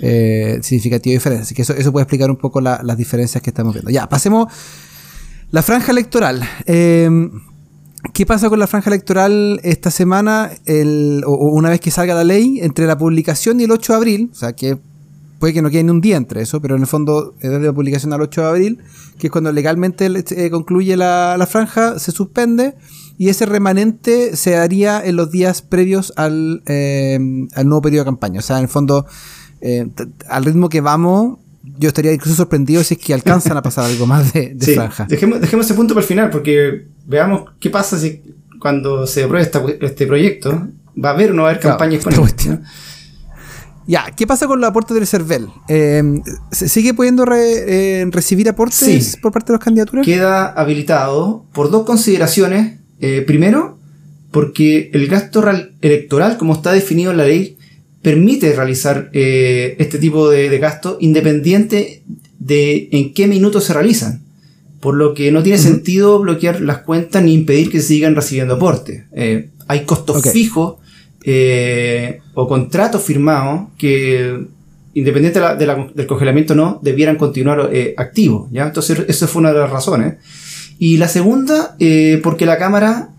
Eh, 0.00 0.58
significativo 0.62 1.14
diferencia. 1.14 1.44
Así 1.44 1.54
que 1.54 1.62
eso, 1.62 1.72
eso 1.72 1.90
puede 1.90 2.02
explicar 2.02 2.30
un 2.30 2.36
poco 2.36 2.60
las 2.60 2.96
diferencias 2.98 3.42
que 3.42 3.48
estamos 3.48 3.72
viendo. 3.72 3.90
Ya, 3.90 4.06
pasemos. 4.10 4.52
La 5.52 5.62
franja 5.62 5.92
electoral. 5.92 6.46
Eh, 6.66 7.30
¿Qué 8.16 8.24
pasa 8.24 8.48
con 8.48 8.58
la 8.58 8.66
franja 8.66 8.88
electoral 8.88 9.60
esta 9.62 9.90
semana? 9.90 10.50
o 11.26 11.50
una 11.50 11.68
vez 11.68 11.80
que 11.80 11.90
salga 11.90 12.14
la 12.14 12.24
ley, 12.24 12.60
entre 12.62 12.86
la 12.86 12.96
publicación 12.96 13.60
y 13.60 13.64
el 13.64 13.70
8 13.70 13.92
de 13.92 13.96
abril, 13.98 14.30
o 14.32 14.34
sea 14.34 14.54
que 14.54 14.78
puede 15.38 15.52
que 15.52 15.60
no 15.60 15.68
quede 15.68 15.84
ni 15.84 15.90
un 15.90 16.00
día 16.00 16.16
entre 16.16 16.40
eso, 16.40 16.62
pero 16.62 16.76
en 16.76 16.80
el 16.80 16.86
fondo, 16.86 17.34
desde 17.42 17.60
la 17.60 17.74
publicación 17.74 18.14
al 18.14 18.22
8 18.22 18.40
de 18.40 18.46
abril, 18.46 18.78
que 19.18 19.26
es 19.26 19.30
cuando 19.30 19.52
legalmente 19.52 20.08
eh, 20.30 20.50
concluye 20.50 20.96
la, 20.96 21.46
franja, 21.46 21.98
se 21.98 22.10
suspende 22.10 22.74
y 23.18 23.28
ese 23.28 23.44
remanente 23.44 24.34
se 24.34 24.56
haría 24.56 25.04
en 25.04 25.16
los 25.16 25.30
días 25.30 25.60
previos 25.60 26.14
al, 26.16 26.62
eh, 26.64 27.18
nuevo 27.20 27.82
periodo 27.82 28.04
de 28.04 28.06
campaña. 28.06 28.38
O 28.38 28.42
sea, 28.42 28.56
en 28.56 28.62
el 28.62 28.70
fondo, 28.70 29.04
eh, 29.60 29.90
al 30.30 30.46
ritmo 30.46 30.70
que 30.70 30.80
vamos, 30.80 31.38
yo 31.78 31.88
estaría 31.88 32.12
incluso 32.12 32.36
sorprendido 32.36 32.82
si 32.82 32.94
es 32.94 33.00
que 33.00 33.14
alcanzan 33.14 33.56
a 33.56 33.62
pasar 33.62 33.84
algo 33.84 34.06
más 34.06 34.32
de, 34.32 34.56
franja. 34.74 35.06
Dejemos, 35.08 35.40
dejemos 35.40 35.66
ese 35.66 35.74
punto 35.74 35.94
para 35.94 36.02
el 36.02 36.08
final, 36.08 36.30
porque 36.30 36.86
veamos 37.06 37.50
qué 37.60 37.70
pasa 37.70 37.98
si 37.98 38.22
cuando 38.58 39.06
se 39.06 39.24
apruebe 39.24 39.50
este 39.80 40.06
proyecto, 40.06 40.68
va 41.02 41.10
a 41.10 41.12
haber 41.12 41.30
o 41.30 41.34
no 41.34 41.42
va 41.42 41.48
a 41.48 41.50
haber 41.52 41.62
campañas 41.62 42.02
con 42.02 42.12
esto. 42.12 42.58
Ya, 43.86 44.10
¿qué 44.16 44.26
pasa 44.26 44.48
con 44.48 44.60
los 44.60 44.68
aportes 44.68 44.96
del 44.96 45.06
CERVEL? 45.06 45.46
Eh, 45.68 46.02
¿Se 46.50 46.68
sigue 46.68 46.92
pudiendo 46.92 47.24
eh, 47.32 48.04
recibir 48.10 48.48
aportes 48.48 49.16
por 49.22 49.30
parte 49.30 49.52
de 49.52 49.58
las 49.58 49.64
candidaturas? 49.64 50.04
Queda 50.04 50.46
habilitado 50.46 51.46
por 51.52 51.70
dos 51.70 51.86
consideraciones. 51.86 52.80
Eh, 52.98 53.22
primero, 53.26 53.78
porque 54.32 54.90
el 54.92 55.06
gasto 55.06 55.44
electoral, 55.80 56.36
como 56.36 56.54
está 56.54 56.72
definido 56.72 57.12
en 57.12 57.18
la 57.18 57.24
ley, 57.24 57.55
permite 58.06 58.52
realizar 58.52 59.10
este 59.12 59.98
tipo 59.98 60.30
de, 60.30 60.48
de 60.48 60.58
gasto 60.58 60.96
independiente 61.00 62.04
de 62.38 62.88
en 62.92 63.12
qué 63.12 63.26
minutos 63.26 63.64
se 63.64 63.72
realizan. 63.72 64.22
Por 64.78 64.94
lo 64.94 65.12
que 65.12 65.32
no 65.32 65.42
tiene 65.42 65.58
sentido 65.58 66.20
bloquear 66.20 66.60
las 66.60 66.78
cuentas 66.78 67.24
ni 67.24 67.34
impedir 67.34 67.68
que 67.68 67.80
sigan 67.80 68.14
recibiendo 68.14 68.54
aportes. 68.54 69.02
hay 69.66 69.80
costos 69.84 70.22
fijos 70.30 70.76
eh, 71.28 72.20
o 72.34 72.46
contratos 72.46 73.02
firmados 73.02 73.70
que, 73.76 74.46
independiente 74.94 75.40
del 75.40 76.06
congelamiento 76.06 76.54
no, 76.54 76.78
debieran 76.84 77.16
continuar 77.16 77.68
eh, 77.72 77.94
activos. 77.96 78.48
¿ya? 78.52 78.66
Entonces, 78.66 79.02
eso 79.08 79.26
fue 79.26 79.40
una 79.40 79.52
de 79.52 79.58
las 79.58 79.70
razones. 79.70 80.14
Y 80.78 80.98
la 80.98 81.08
segunda, 81.08 81.74
eh, 81.80 82.20
porque 82.22 82.46
la 82.46 82.58
Cámara 82.58 83.10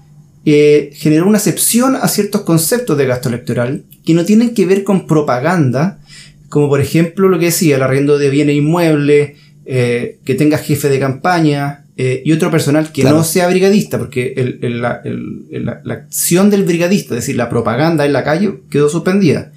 generó 0.45 1.27
una 1.27 1.39
excepción 1.39 1.97
a 1.97 2.07
ciertos 2.07 2.43
conceptos 2.43 2.97
de 2.97 3.05
gasto 3.05 3.27
electoral 3.27 3.83
que 4.07 4.15
no 4.15 4.25
tienen 4.25 4.55
que 4.55 4.65
ver 4.65 4.83
con 4.83 5.05
propaganda, 5.05 5.99
como 6.49 6.67
por 6.67 6.81
ejemplo 6.81 7.29
lo 7.29 7.37
que 7.37 7.45
decía, 7.45 7.75
el 7.75 7.83
arriendo 7.83 8.17
de 8.17 8.31
bienes 8.31 8.55
inmuebles, 8.55 9.33
que 9.65 10.35
tenga 10.37 10.57
jefe 10.57 10.87
de 10.87 10.97
campaña, 10.97 11.83
eh, 11.99 12.21
y 12.23 12.31
otro 12.31 12.51
personal 12.51 12.91
que 12.91 13.03
no 13.03 13.23
sea 13.23 13.47
brigadista, 13.47 13.97
porque 13.97 14.35
la, 14.61 15.01
acción 15.89 16.51
del 16.51 16.63
brigadista, 16.63 17.15
es 17.15 17.21
decir, 17.21 17.35
la 17.35 17.49
propaganda 17.49 18.05
en 18.05 18.13
la 18.13 18.23
calle, 18.23 18.59
quedó 18.69 18.87
suspendida. 18.87 19.51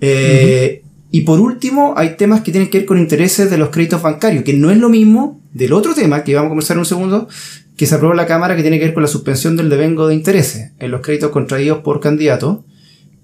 Eh, 0.00 0.82
y 1.10 1.20
por 1.20 1.40
último, 1.40 1.92
hay 1.98 2.16
temas 2.16 2.40
que 2.40 2.52
tienen 2.52 2.70
que 2.70 2.78
ver 2.78 2.86
con 2.86 2.98
intereses 2.98 3.50
de 3.50 3.58
los 3.58 3.68
créditos 3.68 4.00
bancarios, 4.00 4.44
que 4.44 4.54
no 4.54 4.70
es 4.70 4.78
lo 4.78 4.88
mismo 4.88 5.42
del 5.52 5.74
otro 5.74 5.94
tema 5.94 6.24
que 6.24 6.34
vamos 6.34 6.46
a 6.46 6.50
conversar 6.50 6.76
en 6.76 6.78
un 6.78 6.86
segundo, 6.86 7.28
que 7.76 7.84
se 7.84 7.94
aprobó 7.94 8.14
en 8.14 8.18
la 8.18 8.26
Cámara, 8.26 8.56
que 8.56 8.62
tiene 8.62 8.78
que 8.78 8.86
ver 8.86 8.94
con 8.94 9.02
la 9.02 9.08
suspensión 9.08 9.54
del 9.54 9.68
devengo 9.68 10.08
de 10.08 10.14
intereses 10.14 10.72
en 10.78 10.90
los 10.90 11.02
créditos 11.02 11.32
contraídos 11.32 11.80
por 11.80 12.00
candidato. 12.00 12.64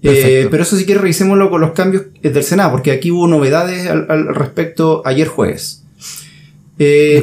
Eh, 0.03 0.47
pero 0.49 0.63
eso 0.63 0.75
si 0.75 0.85
quiere 0.85 1.01
revisémoslo 1.01 1.49
con 1.49 1.61
los 1.61 1.71
cambios 1.71 2.05
del 2.21 2.43
Senado, 2.43 2.71
porque 2.71 2.91
aquí 2.91 3.11
hubo 3.11 3.27
novedades 3.27 3.87
al, 3.87 4.33
respecto 4.33 5.03
ayer 5.05 5.27
jueves. 5.27 5.83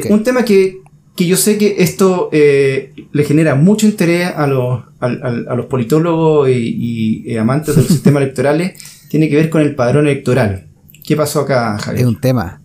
Un 0.09 0.23
tema 0.23 0.45
que 0.45 0.79
que 1.19 1.27
yo 1.27 1.35
sé 1.35 1.57
que 1.57 1.75
esto 1.79 2.29
eh, 2.31 2.93
le 3.11 3.23
genera 3.25 3.53
mucho 3.53 3.85
interés 3.85 4.31
a 4.33 4.47
los, 4.47 4.83
a, 5.01 5.09
los 5.53 5.65
politólogos 5.65 6.47
y, 6.49 7.25
eh, 7.27 7.37
amantes 7.37 7.75
de 7.75 7.81
los 7.81 7.91
sistemas 7.91 8.23
electorales, 8.23 8.79
tiene 9.09 9.27
que 9.27 9.35
ver 9.35 9.49
con 9.49 9.61
el 9.61 9.75
padrón 9.75 10.07
electoral. 10.07 10.67
¿Qué 11.05 11.17
pasó 11.17 11.41
acá, 11.41 11.77
Javier? 11.77 12.03
Es 12.03 12.07
un 12.07 12.21
tema. 12.21 12.61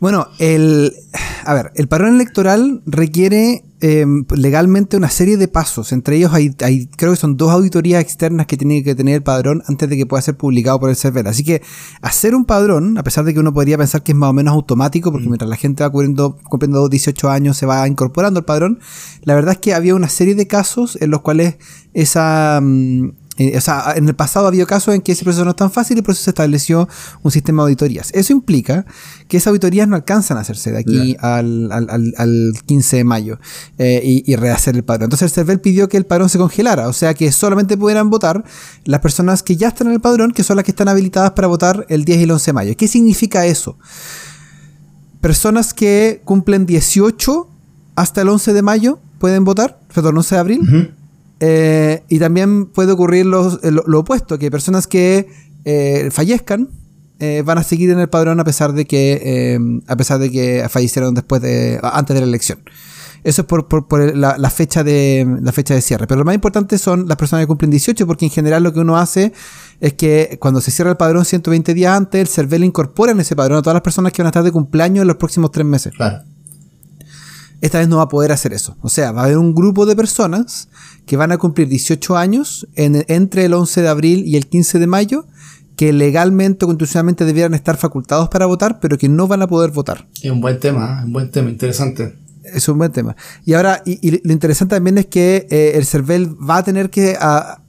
Bueno, 0.00 0.28
el, 0.38 0.94
a 1.44 1.54
ver, 1.54 1.72
el 1.74 1.88
padrón 1.88 2.14
electoral 2.14 2.82
requiere 2.86 3.64
em, 3.80 4.24
legalmente 4.34 4.96
una 4.96 5.10
serie 5.10 5.36
de 5.36 5.48
pasos. 5.48 5.92
Entre 5.92 6.16
ellos 6.16 6.32
hay, 6.32 6.54
hay, 6.62 6.86
creo 6.86 7.12
que 7.12 7.16
son 7.16 7.36
dos 7.36 7.50
auditorías 7.50 8.02
externas 8.02 8.46
que 8.46 8.56
tiene 8.56 8.82
que 8.82 8.94
tener 8.94 9.16
el 9.16 9.22
padrón 9.22 9.62
antes 9.66 9.88
de 9.88 9.96
que 9.96 10.06
pueda 10.06 10.22
ser 10.22 10.36
publicado 10.36 10.78
por 10.80 10.90
el 10.90 10.96
server. 10.96 11.28
Así 11.28 11.44
que 11.44 11.62
hacer 12.02 12.34
un 12.34 12.44
padrón, 12.44 12.98
a 12.98 13.02
pesar 13.02 13.24
de 13.24 13.34
que 13.34 13.40
uno 13.40 13.52
podría 13.52 13.78
pensar 13.78 14.02
que 14.02 14.12
es 14.12 14.18
más 14.18 14.30
o 14.30 14.32
menos 14.32 14.54
automático, 14.54 15.10
porque 15.12 15.26
mm. 15.26 15.30
mientras 15.30 15.48
la 15.48 15.56
gente 15.56 15.82
va 15.82 15.90
cumpliendo, 15.90 16.38
cumpliendo 16.48 16.88
18 16.88 17.30
años 17.30 17.56
se 17.56 17.66
va 17.66 17.86
incorporando 17.86 18.40
al 18.40 18.44
padrón, 18.44 18.80
la 19.22 19.34
verdad 19.34 19.52
es 19.52 19.58
que 19.58 19.74
había 19.74 19.94
una 19.94 20.08
serie 20.08 20.34
de 20.34 20.46
casos 20.46 20.96
en 21.00 21.10
los 21.10 21.20
cuales 21.22 21.56
esa, 21.92 22.60
mm, 22.62 23.10
eh, 23.40 23.56
o 23.56 23.60
sea, 23.62 23.94
en 23.96 24.06
el 24.06 24.14
pasado 24.14 24.44
ha 24.44 24.48
habido 24.48 24.66
casos 24.66 24.94
en 24.94 25.00
que 25.00 25.12
ese 25.12 25.24
proceso 25.24 25.46
no 25.46 25.52
es 25.52 25.56
tan 25.56 25.70
fácil 25.70 25.96
y 25.96 26.02
por 26.02 26.12
eso 26.12 26.22
se 26.22 26.28
estableció 26.28 26.86
un 27.22 27.30
sistema 27.30 27.62
de 27.62 27.68
auditorías. 27.68 28.10
Eso 28.12 28.34
implica 28.34 28.84
que 29.28 29.38
esas 29.38 29.46
auditorías 29.46 29.88
no 29.88 29.96
alcanzan 29.96 30.36
a 30.36 30.42
hacerse 30.42 30.72
de 30.72 30.78
aquí 30.78 31.16
al, 31.20 31.72
al, 31.72 32.52
15 32.66 32.96
de 32.98 33.04
mayo 33.04 33.38
eh, 33.78 34.02
y, 34.04 34.36
rehacer 34.36 34.76
el 34.76 34.84
padrón. 34.84 35.04
Entonces 35.04 35.30
el 35.30 35.34
CERVEL 35.34 35.58
pidió 35.58 35.88
que 35.88 35.96
el 35.96 36.04
padrón 36.04 36.28
se 36.28 36.36
congelara, 36.36 36.86
o 36.88 36.92
sea 36.92 37.14
que 37.14 37.32
solamente 37.32 37.78
pudieran 37.78 38.10
votar 38.10 38.44
las 38.84 39.00
personas 39.00 39.42
que 39.42 39.56
ya 39.56 39.68
están 39.68 39.86
en 39.86 39.94
el 39.94 40.00
padrón, 40.02 40.32
que 40.32 40.42
son 40.42 40.56
las 40.56 40.64
que 40.66 40.72
están 40.72 40.88
habilitadas 40.88 41.30
para 41.30 41.48
votar 41.48 41.86
el 41.88 42.04
10 42.04 42.18
y 42.18 42.22
el 42.24 42.30
11 42.32 42.44
de 42.44 42.52
mayo. 42.52 42.76
¿Qué 42.76 42.88
significa 42.88 43.46
eso? 43.46 43.78
Personas 45.22 45.72
que 45.72 46.20
cumplen 46.26 46.66
18 46.66 47.48
hasta 47.96 48.20
el 48.20 48.28
11 48.28 48.52
de 48.52 48.60
mayo 48.60 48.98
pueden 49.18 49.44
votar, 49.44 49.80
perdón, 49.94 50.18
11 50.18 50.34
de 50.34 50.40
abril. 50.40 50.94
Eh, 51.40 52.04
y 52.08 52.18
también 52.18 52.66
puede 52.66 52.92
ocurrir 52.92 53.26
eh, 53.26 53.70
lo, 53.70 53.98
opuesto, 53.98 54.38
que 54.38 54.50
personas 54.50 54.86
que 54.86 55.28
eh, 55.64 56.08
fallezcan 56.12 56.68
van 57.44 57.58
a 57.58 57.62
seguir 57.62 57.90
en 57.90 57.98
el 57.98 58.08
padrón 58.08 58.40
a 58.40 58.44
pesar 58.44 58.72
de 58.72 58.86
que 58.86 59.58
a 59.86 59.94
pesar 59.94 60.18
de 60.18 60.30
que 60.30 60.66
fallecieron 60.70 61.12
después 61.12 61.42
de 61.42 61.78
antes 61.82 62.14
de 62.14 62.20
la 62.20 62.26
elección. 62.26 62.60
Eso 63.22 63.42
es 63.42 63.46
por, 63.46 64.16
la, 64.16 64.50
fecha 64.50 64.82
de, 64.82 65.26
la 65.42 65.52
fecha 65.52 65.74
de 65.74 65.82
cierre. 65.82 66.06
Pero 66.06 66.20
lo 66.20 66.24
más 66.24 66.34
importante 66.34 66.78
son 66.78 67.06
las 67.06 67.18
personas 67.18 67.42
que 67.42 67.46
cumplen 67.48 67.70
18, 67.70 68.06
porque 68.06 68.24
en 68.24 68.30
general 68.30 68.62
lo 68.62 68.72
que 68.72 68.80
uno 68.80 68.96
hace 68.96 69.34
es 69.80 69.92
que 69.92 70.38
cuando 70.40 70.62
se 70.62 70.70
cierra 70.70 70.90
el 70.92 70.96
padrón 70.96 71.26
120 71.26 71.74
días 71.74 71.94
antes, 71.94 72.20
el 72.22 72.28
CERVEL 72.28 72.64
incorpora 72.64 73.12
en 73.12 73.20
ese 73.20 73.36
padrón 73.36 73.58
a 73.58 73.62
todas 73.62 73.74
las 73.74 73.82
personas 73.82 74.12
que 74.12 74.22
van 74.22 74.28
a 74.28 74.30
estar 74.30 74.42
de 74.42 74.52
cumpleaños 74.52 75.02
en 75.02 75.08
los 75.08 75.16
próximos 75.16 75.50
tres 75.50 75.66
meses. 75.66 75.92
Claro. 75.94 76.24
Esta 77.60 77.78
vez 77.78 77.88
no 77.88 77.98
va 77.98 78.04
a 78.04 78.08
poder 78.08 78.32
hacer 78.32 78.54
eso. 78.54 78.76
O 78.80 78.88
sea, 78.88 79.12
va 79.12 79.22
a 79.22 79.24
haber 79.24 79.36
un 79.36 79.54
grupo 79.54 79.84
de 79.84 79.94
personas 79.94 80.68
que 81.10 81.16
van 81.16 81.32
a 81.32 81.38
cumplir 81.38 81.66
18 81.66 82.16
años 82.16 82.68
entre 82.76 83.44
el 83.44 83.52
11 83.52 83.82
de 83.82 83.88
abril 83.88 84.22
y 84.24 84.36
el 84.36 84.46
15 84.46 84.78
de 84.78 84.86
mayo, 84.86 85.26
que 85.74 85.92
legalmente 85.92 86.64
o 86.64 86.68
constitucionalmente 86.68 87.24
debieran 87.24 87.52
estar 87.52 87.76
facultados 87.76 88.28
para 88.28 88.46
votar, 88.46 88.78
pero 88.78 88.96
que 88.96 89.08
no 89.08 89.26
van 89.26 89.42
a 89.42 89.48
poder 89.48 89.72
votar. 89.72 90.06
Es 90.22 90.30
un 90.30 90.40
buen 90.40 90.60
tema, 90.60 91.00
¿eh? 91.00 91.06
un 91.06 91.12
buen 91.12 91.28
tema, 91.32 91.50
interesante. 91.50 92.14
Es 92.44 92.68
un 92.68 92.78
buen 92.78 92.92
tema. 92.92 93.16
Y 93.44 93.54
ahora, 93.54 93.82
y, 93.84 94.20
lo 94.24 94.32
interesante 94.32 94.76
también 94.76 94.98
es 94.98 95.06
que 95.06 95.48
eh, 95.50 95.72
el 95.74 95.84
CERVEL 95.84 96.36
va 96.48 96.58
a 96.58 96.62
tener 96.62 96.90
que 96.90 97.16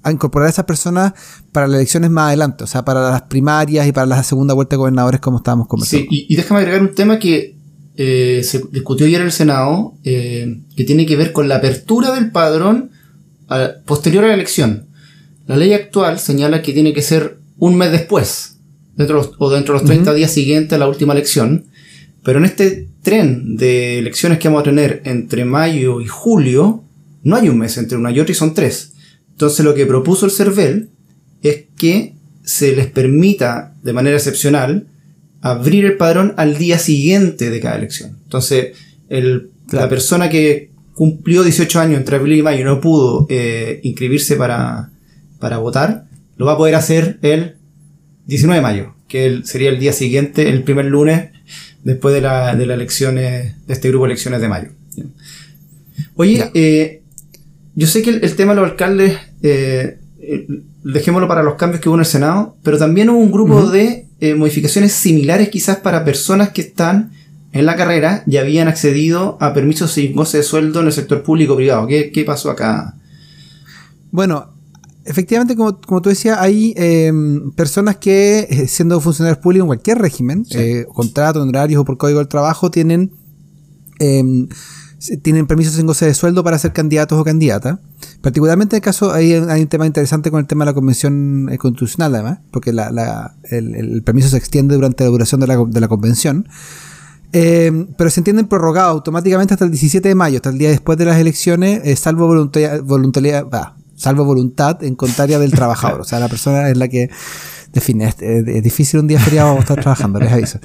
incorporar 0.08 0.46
a 0.46 0.52
esas 0.52 0.66
personas 0.66 1.14
para 1.52 1.66
las 1.66 1.78
elecciones 1.78 2.12
más 2.12 2.28
adelante, 2.28 2.64
o 2.66 2.68
sea, 2.68 2.86
para 2.86 3.10
las 3.10 3.24
primarias 3.24 3.88
y 3.88 3.92
para 3.92 4.06
la 4.06 4.22
segunda 4.22 4.54
vuelta 4.54 4.76
de 4.76 4.78
gobernadores, 4.78 5.20
como 5.20 5.38
estábamos 5.38 5.68
conversando. 5.68 6.06
Sí, 6.12 6.28
y 6.30 6.36
déjame 6.36 6.60
agregar 6.60 6.82
un 6.82 6.94
tema 6.94 7.18
que 7.18 7.56
eh, 7.98 8.42
se 8.44 8.62
discutió 8.72 9.08
ayer 9.08 9.22
en 9.22 9.26
el 9.26 9.34
Senado, 9.34 9.96
eh, 10.04 10.60
que 10.76 10.84
tiene 10.84 11.08
que 11.08 11.16
ver 11.16 11.32
con 11.32 11.48
la 11.48 11.56
apertura 11.56 12.14
del 12.14 12.30
padrón 12.30 12.92
posterior 13.86 14.24
a 14.24 14.28
la 14.28 14.34
elección. 14.34 14.88
La 15.48 15.58
ley 15.58 15.74
actual 15.74 16.20
señala 16.20 16.62
que 16.62 16.74
tiene 16.74 16.94
que 16.94 17.02
ser 17.02 17.38
un 17.58 17.76
mes 17.76 17.92
después, 17.92 18.58
dentro 18.96 19.34
o 19.38 19.50
dentro 19.50 19.74
de 19.74 19.82
los 19.82 19.90
30 19.90 20.14
días 20.14 20.32
siguientes 20.32 20.74
a 20.74 20.80
la 20.80 20.88
última 20.88 21.14
elección, 21.14 21.66
pero 22.24 22.40
en 22.40 22.46
este 22.46 22.88
tren 23.02 23.58
de 23.58 24.00
elecciones 24.00 24.40
que 24.40 24.48
vamos 24.48 24.62
a 24.62 24.66
tener 24.66 25.02
entre 25.06 25.46
mayo 25.46 26.02
y 26.02 26.08
julio, 26.08 26.84
no 27.24 27.36
hay 27.36 27.50
un 27.50 27.58
mes 27.58 27.78
entre 27.78 27.98
una 27.98 28.12
y 28.12 28.20
otra 28.20 28.32
y 28.32 28.36
son 28.36 28.54
tres. 28.54 28.94
Entonces 29.32 29.66
lo 29.66 29.74
que 29.74 29.86
propuso 29.86 30.26
el 30.26 30.32
CERVEL 30.32 30.90
es 31.42 31.66
que 31.78 32.14
se 32.44 32.76
les 32.76 32.88
permita 32.88 33.76
de 33.84 33.94
manera 33.94 34.18
excepcional 34.18 34.88
abrir 35.42 35.86
el 35.86 35.98
padrón 35.98 36.34
al 36.38 36.58
día 36.58 36.78
siguiente 36.78 37.50
de 37.50 37.60
cada 37.60 37.78
elección. 37.78 38.18
Entonces, 38.24 38.78
el, 39.10 39.50
la 39.72 39.90
persona 39.90 40.30
que 40.30 40.71
cumplió 40.96 41.44
18 41.44 41.80
años 41.80 41.98
entre 41.98 42.18
abril 42.18 42.40
y 42.40 42.44
mayo 42.44 42.62
y 42.62 42.64
no 42.64 42.82
pudo 42.82 43.26
eh, 43.30 43.80
inscribirse 43.84 44.36
para, 44.36 44.92
para 45.40 45.58
votar, 45.58 46.06
lo 46.38 46.46
va 46.46 46.54
a 46.54 46.58
poder 46.58 46.76
hacer 46.76 47.20
el 47.22 47.56
19 48.28 48.58
de 48.58 48.62
mayo, 48.62 48.96
que 49.08 49.42
sería 49.44 49.70
el 49.70 49.80
día 49.80 49.94
siguiente, 49.94 50.50
el 50.50 50.64
primer 50.64 50.86
lunes 50.86 51.30
después 51.84 52.14
de, 52.14 52.22
la, 52.22 52.56
de 52.56 52.66
las 52.66 52.76
elecciones, 52.76 53.56
de 53.68 53.74
este 53.74 53.90
grupo 53.90 54.06
de 54.06 54.12
elecciones 54.12 54.42
de 54.42 54.48
mayo. 54.48 54.70
Oye, 56.16 56.52
eh, 56.54 57.02
yo 57.76 57.88
sé 57.88 58.02
que 58.02 58.12
el, 58.12 58.36
tema 58.36 58.54
de 58.54 58.62
los 58.62 58.70
alcaldes, 58.70 59.18
eh, 59.42 59.98
dejémoslo 60.84 61.28
para 61.28 61.44
los 61.44 61.56
cambios 61.56 61.82
que 61.82 61.90
hubo 61.90 61.96
en 61.96 62.02
el 62.02 62.06
Senado, 62.06 62.58
pero 62.64 62.78
también 62.78 63.10
hubo 63.10 63.20
un 63.20 63.32
grupo 63.32 63.70
de 63.70 64.08
eh, 64.20 64.36
modificaciones 64.36 64.92
similares 64.92 65.50
quizás 65.50 65.78
para 65.78 66.06
personas 66.06 66.50
que 66.50 66.62
están 66.62 67.12
en 67.52 67.66
la 67.66 67.76
carrera 67.76 68.24
y 68.26 68.38
habían 68.38 68.68
accedido 68.68 69.38
a 69.42 69.54
permisos 69.54 69.92
sin 69.92 70.14
goce 70.14 70.38
de 70.38 70.44
sueldo 70.44 70.80
en 70.80 70.88
el 70.88 70.94
sector 70.94 71.24
público 71.24 71.56
privado. 71.56 71.88
¿Qué, 71.88 72.24
pasó 72.26 72.50
acá? 72.50 72.96
Bueno, 74.12 74.54
efectivamente, 75.06 75.56
como, 75.56 76.02
tú 76.02 76.10
decías, 76.10 76.38
hay 76.40 76.74
em, 76.78 77.52
personas 77.52 77.98
que, 77.98 78.48
eh, 78.50 78.68
siendo 78.68 79.00
funcionarios 79.02 79.40
públicos 79.40 79.66
en 79.66 79.68
cualquier 79.68 79.98
régimen, 80.00 80.46
eh, 80.52 80.86
contrato, 80.94 81.42
honorarios 81.42 81.82
o 81.82 81.86
por 81.86 81.98
código 81.98 82.20
del 82.20 82.28
trabajo, 82.28 82.72
tienen 82.72 83.12
em, 84.00 84.48
tienen 85.24 85.48
permisos 85.48 85.74
sin 85.74 85.88
goce 85.88 86.06
de 86.06 86.14
sueldo 86.14 86.44
para 86.44 86.60
ser 86.60 86.74
candidatos 86.74 87.20
o 87.20 87.24
candidatas. 87.24 87.80
Particularmente 88.22 88.76
en 88.76 88.82
el 88.82 88.84
caso, 88.84 89.12
hay, 89.12 89.34
hay 89.34 89.62
un 89.62 89.68
tema 89.68 89.88
interesante 89.88 90.30
con 90.30 90.40
el 90.40 90.48
tema 90.48 90.64
de 90.64 90.72
la 90.72 90.74
convención 90.74 91.50
eh, 91.52 91.58
constitucional, 91.58 92.14
además, 92.14 92.40
porque 92.52 92.72
la, 92.72 93.36
el, 93.50 94.04
permiso 94.04 94.30
se 94.30 94.38
extiende 94.38 94.76
durante 94.76 95.04
la 95.04 95.10
duración 95.10 95.42
de 95.42 95.48
la, 95.48 95.58
de 95.66 95.80
la 95.80 95.88
convención. 95.88 96.48
Eh, 97.34 97.88
pero 97.98 98.10
se 98.10 98.20
entienden 98.20 98.48
prorrogado 98.48 98.90
automáticamente 98.90 99.54
hasta 99.54 99.66
el 99.66 99.72
17 99.72 100.08
de 100.08 100.16
mayo, 100.16 100.38
hasta 100.38 100.50
el 100.50 100.58
día 100.58 100.70
después 100.70 100.98
de 100.98 101.06
las 101.06 101.18
elecciones, 101.18 101.82
eh, 101.84 101.96
salvo 101.96 102.28
voluntad, 102.28 102.82
salvo 103.96 104.26
voluntad 104.26 104.84
en 104.84 104.96
contraria 104.96 105.40
del 105.40 105.52
trabajador. 105.52 106.02
o 106.02 106.04
sea, 106.04 106.20
la 106.20 106.28
persona 106.28 106.70
es 106.70 106.78
la 106.78 106.88
que 106.88 107.10
define. 107.72 108.10
Es, 108.10 108.16
es 108.22 108.64
difícil 108.64 109.00
un 109.00 109.08
día 109.08 109.20
feriado 109.20 109.58
estar 109.58 109.80
trabajando, 109.80 110.20
les 110.20 110.32
aviso. 110.32 110.60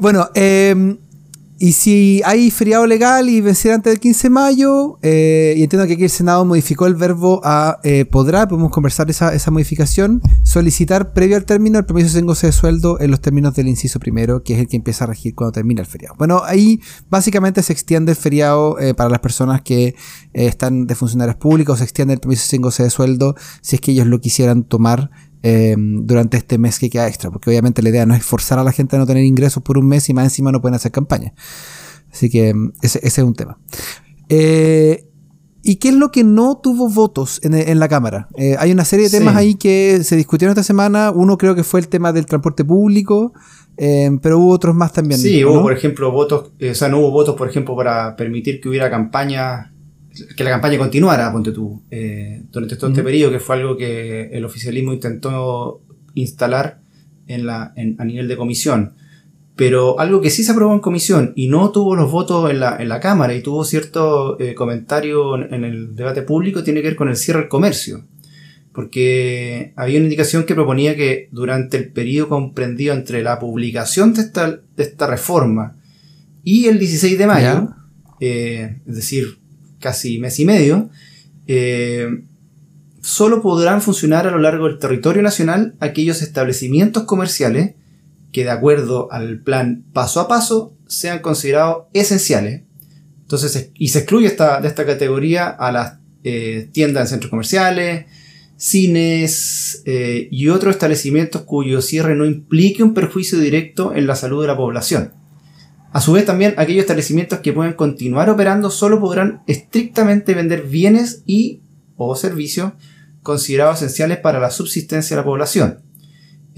Bueno, 0.00 0.30
eh, 0.34 0.96
y 1.60 1.72
si 1.72 2.22
hay 2.24 2.50
feriado 2.50 2.86
legal 2.86 3.28
y 3.28 3.40
vencer 3.40 3.72
antes 3.72 3.92
del 3.92 4.00
15 4.00 4.28
de 4.28 4.30
mayo, 4.30 4.98
eh, 5.02 5.54
y 5.56 5.62
entiendo 5.64 5.86
que 5.88 5.94
aquí 5.94 6.04
el 6.04 6.10
Senado 6.10 6.44
modificó 6.44 6.86
el 6.86 6.94
verbo 6.94 7.40
a 7.42 7.80
eh, 7.82 8.04
podrá, 8.04 8.46
podemos 8.46 8.70
conversar 8.70 9.10
esa, 9.10 9.34
esa 9.34 9.50
modificación, 9.50 10.22
solicitar 10.44 11.12
previo 11.12 11.36
al 11.36 11.44
término 11.44 11.78
el 11.78 11.84
permiso 11.84 12.16
de 12.16 12.22
goce 12.22 12.46
de 12.46 12.52
sueldo 12.52 13.00
en 13.00 13.10
los 13.10 13.20
términos 13.20 13.54
del 13.54 13.66
inciso 13.66 13.98
primero, 13.98 14.44
que 14.44 14.54
es 14.54 14.60
el 14.60 14.68
que 14.68 14.76
empieza 14.76 15.04
a 15.04 15.08
regir 15.08 15.34
cuando 15.34 15.52
termina 15.52 15.80
el 15.80 15.86
feriado. 15.86 16.14
Bueno, 16.16 16.42
ahí 16.44 16.80
básicamente 17.10 17.62
se 17.62 17.72
extiende 17.72 18.12
el 18.12 18.16
feriado 18.16 18.78
eh, 18.78 18.94
para 18.94 19.10
las 19.10 19.20
personas 19.20 19.62
que 19.62 19.96
están 20.32 20.86
de 20.86 20.94
funcionarios 20.94 21.36
públicos, 21.36 21.78
se 21.78 21.84
extiende 21.84 22.14
el 22.14 22.20
permiso 22.20 22.46
sin 22.46 22.62
goce 22.62 22.84
de 22.84 22.90
sueldo 22.90 23.34
si 23.60 23.74
es 23.76 23.80
que 23.80 23.90
ellos 23.90 24.06
lo 24.06 24.20
quisieran 24.20 24.62
tomar 24.62 25.10
Em, 25.42 26.04
durante 26.04 26.36
este 26.36 26.58
mes 26.58 26.80
que 26.80 26.90
queda 26.90 27.06
extra, 27.06 27.30
porque 27.30 27.48
obviamente 27.50 27.80
la 27.80 27.90
idea 27.90 28.06
no 28.06 28.14
es 28.14 28.24
forzar 28.24 28.58
a 28.58 28.64
la 28.64 28.72
gente 28.72 28.96
a 28.96 28.98
no 28.98 29.06
tener 29.06 29.24
ingresos 29.24 29.62
por 29.62 29.78
un 29.78 29.86
mes 29.86 30.08
y 30.08 30.14
más 30.14 30.24
encima 30.24 30.50
no 30.50 30.60
pueden 30.60 30.74
hacer 30.74 30.90
campaña. 30.90 31.32
Así 32.12 32.28
que 32.28 32.48
em, 32.48 32.72
ese, 32.82 33.00
es 33.02 33.18
un 33.18 33.34
tema. 33.34 33.58
Eh, 34.28 35.04
¿Y 35.62 35.76
qué 35.76 35.88
es 35.88 35.94
lo 35.94 36.10
que 36.10 36.24
no 36.24 36.58
tuvo 36.58 36.88
votos 36.88 37.40
en, 37.42 37.78
la 37.78 37.88
Cámara? 37.88 38.28
Eh, 38.36 38.56
hay 38.58 38.72
una 38.72 38.84
serie 38.84 39.08
de 39.08 39.18
temas 39.18 39.36
ahí 39.36 39.54
que 39.54 40.02
se 40.02 40.16
discutieron 40.16 40.52
esta 40.52 40.62
semana. 40.62 41.10
Uno 41.10 41.36
creo 41.36 41.54
que 41.54 41.62
fue 41.62 41.80
el 41.80 41.88
tema 41.88 42.12
del 42.12 42.26
transporte 42.26 42.64
público, 42.64 43.32
em, 43.76 44.18
pero 44.18 44.38
hubo 44.38 44.50
otros 44.50 44.74
más 44.74 44.92
también. 44.92 45.20
Sí, 45.20 45.44
hubo, 45.44 45.60
por 45.60 45.72
ejemplo, 45.72 46.10
votos, 46.10 46.52
o 46.58 46.74
sea, 46.74 46.88
no 46.88 47.00
hubo 47.00 47.10
votos, 47.10 47.36
por 47.36 47.48
ejemplo, 47.48 47.76
para 47.76 48.16
permitir 48.16 48.60
que 48.60 48.68
hubiera 48.68 48.88
campaña 48.88 49.72
que 50.36 50.44
la 50.44 50.50
campaña 50.50 50.78
continuara, 50.78 51.32
ponte 51.32 51.52
tú, 51.52 51.82
eh, 51.90 52.42
durante 52.50 52.76
todo 52.76 52.90
este 52.90 53.02
periodo, 53.02 53.32
que 53.32 53.40
fue 53.40 53.56
algo 53.56 53.76
que 53.76 54.30
el 54.32 54.44
oficialismo 54.44 54.92
intentó 54.92 55.82
instalar 56.14 56.80
en 57.26 57.46
la, 57.46 57.74
a 57.98 58.04
nivel 58.04 58.28
de 58.28 58.36
comisión. 58.36 58.94
Pero 59.56 59.98
algo 59.98 60.20
que 60.20 60.30
sí 60.30 60.44
se 60.44 60.52
aprobó 60.52 60.72
en 60.72 60.80
comisión 60.80 61.32
y 61.34 61.48
no 61.48 61.72
tuvo 61.72 61.96
los 61.96 62.12
votos 62.12 62.50
en 62.50 62.60
la, 62.60 62.76
en 62.78 62.88
la 62.88 63.00
Cámara 63.00 63.34
y 63.34 63.42
tuvo 63.42 63.64
cierto 63.64 64.38
eh, 64.38 64.54
comentario 64.54 65.36
en, 65.36 65.64
el 65.64 65.96
debate 65.96 66.22
público 66.22 66.62
tiene 66.62 66.80
que 66.80 66.88
ver 66.88 66.96
con 66.96 67.08
el 67.08 67.16
cierre 67.16 67.40
del 67.40 67.48
comercio. 67.48 68.04
Porque 68.72 69.72
había 69.74 69.98
una 69.98 70.04
indicación 70.04 70.44
que 70.44 70.54
proponía 70.54 70.94
que 70.94 71.28
durante 71.32 71.76
el 71.76 71.90
periodo 71.90 72.28
comprendido 72.28 72.94
entre 72.94 73.22
la 73.24 73.40
publicación 73.40 74.14
de 74.14 74.20
esta, 74.22 74.48
de 74.50 74.82
esta 74.82 75.08
reforma 75.08 75.76
y 76.44 76.66
el 76.66 76.78
16 76.78 77.18
de 77.18 77.26
mayo, 77.26 77.68
eh, 78.20 78.80
es 78.86 78.94
decir, 78.94 79.38
casi 79.80 80.18
mes 80.18 80.38
y 80.40 80.44
medio, 80.44 80.90
eh, 81.46 82.08
solo 83.00 83.42
podrán 83.42 83.80
funcionar 83.82 84.26
a 84.26 84.30
lo 84.30 84.38
largo 84.38 84.66
del 84.66 84.78
territorio 84.78 85.22
nacional 85.22 85.74
aquellos 85.80 86.22
establecimientos 86.22 87.04
comerciales 87.04 87.74
que 88.32 88.44
de 88.44 88.50
acuerdo 88.50 89.10
al 89.10 89.40
plan 89.40 89.84
paso 89.92 90.20
a 90.20 90.28
paso 90.28 90.74
sean 90.86 91.20
considerados 91.20 91.84
esenciales. 91.92 92.62
Entonces, 93.22 93.70
y 93.74 93.88
se 93.88 94.00
excluye 94.00 94.26
esta, 94.26 94.60
de 94.60 94.68
esta 94.68 94.86
categoría 94.86 95.48
a 95.48 95.72
las 95.72 95.98
eh, 96.24 96.68
tiendas 96.72 97.02
en 97.04 97.08
centros 97.08 97.30
comerciales, 97.30 98.06
cines 98.56 99.82
eh, 99.86 100.28
y 100.30 100.48
otros 100.48 100.74
establecimientos 100.74 101.42
cuyo 101.42 101.80
cierre 101.80 102.16
no 102.16 102.26
implique 102.26 102.82
un 102.82 102.92
perjuicio 102.92 103.38
directo 103.38 103.94
en 103.94 104.06
la 104.06 104.16
salud 104.16 104.42
de 104.42 104.48
la 104.48 104.56
población. 104.56 105.12
A 105.92 106.00
su 106.00 106.12
vez 106.12 106.26
también 106.26 106.54
aquellos 106.56 106.82
establecimientos 106.82 107.38
que 107.40 107.52
pueden 107.52 107.72
continuar 107.72 108.28
operando 108.30 108.70
solo 108.70 109.00
podrán 109.00 109.42
estrictamente 109.46 110.34
vender 110.34 110.62
bienes 110.62 111.22
y 111.24 111.62
o 111.96 112.14
servicios 112.14 112.72
considerados 113.22 113.78
esenciales 113.78 114.18
para 114.18 114.38
la 114.38 114.50
subsistencia 114.50 115.16
de 115.16 115.22
la 115.22 115.26
población. 115.26 115.80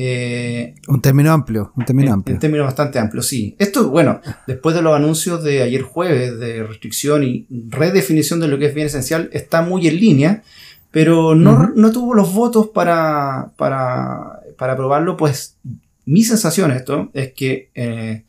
Eh, 0.02 0.74
un 0.88 1.02
término 1.02 1.30
amplio, 1.30 1.72
un 1.76 1.84
término 1.84 2.12
amplio. 2.12 2.34
Un 2.34 2.40
término 2.40 2.64
bastante 2.64 2.98
amplio, 2.98 3.22
sí. 3.22 3.54
Esto, 3.58 3.90
bueno, 3.90 4.20
después 4.46 4.74
de 4.74 4.82
los 4.82 4.94
anuncios 4.94 5.44
de 5.44 5.62
ayer 5.62 5.82
jueves 5.82 6.38
de 6.38 6.62
restricción 6.62 7.22
y 7.22 7.46
redefinición 7.68 8.40
de 8.40 8.48
lo 8.48 8.58
que 8.58 8.66
es 8.66 8.74
bien 8.74 8.86
esencial, 8.86 9.28
está 9.32 9.62
muy 9.62 9.86
en 9.88 9.96
línea, 9.96 10.42
pero 10.90 11.34
no, 11.34 11.92
tuvo 11.92 12.14
los 12.14 12.32
votos 12.32 12.68
para, 12.68 13.52
para, 13.56 14.40
para 14.56 14.72
aprobarlo, 14.72 15.16
pues 15.16 15.56
mi 16.06 16.24
sensación 16.24 16.72
esto 16.72 17.10
es 17.12 17.32
que 17.32 17.70
eh, 17.74 18.24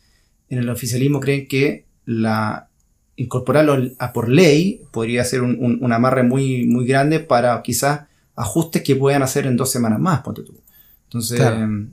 en 0.52 0.60
el 0.60 0.70
oficialismo 0.70 1.20
creen 1.20 1.48
que 1.48 1.86
la 2.06 2.68
incorporarlo 3.16 3.78
a 4.00 4.14
por 4.14 4.30
ley 4.30 4.82
podría 4.92 5.24
ser 5.24 5.42
un, 5.42 5.80
un, 5.82 5.94
amarre 5.94 6.24
muy, 6.24 6.66
muy 6.66 6.86
grande 6.86 7.20
para 7.20 7.62
quizás 7.62 8.02
ajustes 8.36 8.82
que 8.82 8.96
puedan 8.96 9.24
hacer 9.24 9.48
en 9.48 9.56
dos 9.56 9.72
semanas 9.72 10.00
más, 10.00 10.22
ponte 10.22 10.44
tú. 10.44 10.60
Entonces, 11.06 11.42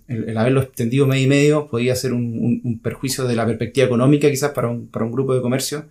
el, 0.06 0.38
haberlo 0.38 0.62
extendido 0.62 1.06
medio 1.06 1.24
y 1.24 1.26
medio 1.26 1.66
podría 1.68 1.94
ser 1.94 2.12
un, 2.12 2.80
perjuicio 2.82 3.24
de 3.24 3.36
la 3.36 3.46
perspectiva 3.46 3.86
económica 3.86 4.30
quizás 4.30 4.52
para 4.52 4.68
un, 4.68 4.90
grupo 5.12 5.34
de 5.34 5.40
comercio 5.40 5.86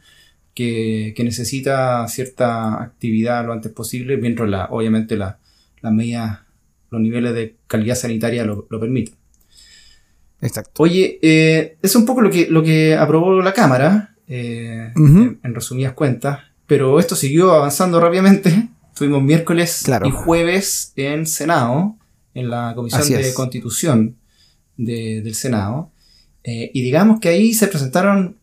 que, 0.53 1.13
necesita 1.19 2.07
cierta 2.07 2.81
actividad 2.81 3.45
lo 3.45 3.53
antes 3.53 3.71
posible, 3.71 4.17
mientras 4.17 4.49
la, 4.49 4.65
obviamente 4.71 5.17
las 5.17 5.37
medidas, 5.83 6.39
los 6.89 7.01
niveles 7.01 7.33
de 7.33 7.55
calidad 7.67 7.95
sanitaria 7.95 8.43
lo, 8.43 8.65
lo 8.69 8.79
permiten. 8.79 9.15
Exacto. 10.41 10.83
Oye, 10.83 11.19
eh, 11.21 11.77
es 11.81 11.95
un 11.95 12.05
poco 12.05 12.21
lo 12.21 12.29
que, 12.29 12.47
lo 12.47 12.63
que 12.63 12.95
aprobó 12.95 13.41
la 13.41 13.53
Cámara, 13.53 14.15
eh, 14.27 14.91
en, 14.95 15.55
resumidas 15.55 15.93
cuentas, 15.93 16.39
pero 16.67 16.99
esto 16.99 17.15
siguió 17.15 17.53
avanzando 17.53 17.99
rápidamente. 17.99 18.69
Tuvimos 18.95 19.21
miércoles 19.21 19.85
y 20.05 20.09
jueves 20.09 20.93
en 20.95 21.27
Senado 21.27 21.95
en 22.33 22.49
la 22.49 22.73
Comisión 22.75 23.07
de 23.21 23.33
Constitución 23.33 24.15
del 24.75 25.35
Senado. 25.35 25.91
Eh, 26.43 26.71
y 26.73 26.81
digamos 26.81 27.19
que 27.19 27.29
ahí 27.29 27.53
se 27.53 27.67
presentaron 27.67 28.37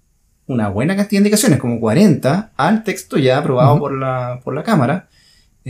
una 0.46 0.68
buena 0.68 0.94
cantidad 0.94 1.20
de 1.20 1.28
indicaciones, 1.28 1.58
como 1.58 1.80
40, 1.80 2.52
al 2.56 2.84
texto 2.84 3.16
ya 3.16 3.38
aprobado 3.38 3.78
por, 3.78 3.92
la, 3.98 4.40
por 4.44 4.54
la 4.54 4.62
Cámara. 4.62 5.08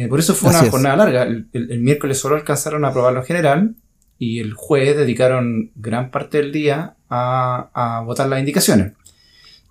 Por 0.08 0.18
eso 0.18 0.34
fue 0.34 0.50
una 0.50 0.68
jornada 0.68 0.96
larga. 0.96 1.22
El, 1.22 1.80
miércoles 1.80 2.18
solo 2.18 2.34
alcanzaron 2.34 2.84
a 2.84 2.88
aprobarlo 2.88 3.20
en 3.20 3.26
general 3.26 3.74
y 4.18 4.40
el 4.40 4.54
jueves 4.54 4.96
dedicaron 4.96 5.70
gran 5.74 6.10
parte 6.10 6.38
del 6.38 6.52
día 6.52 6.96
a, 7.08 8.02
votar 8.06 8.28
las 8.28 8.40
indicaciones. 8.40 8.92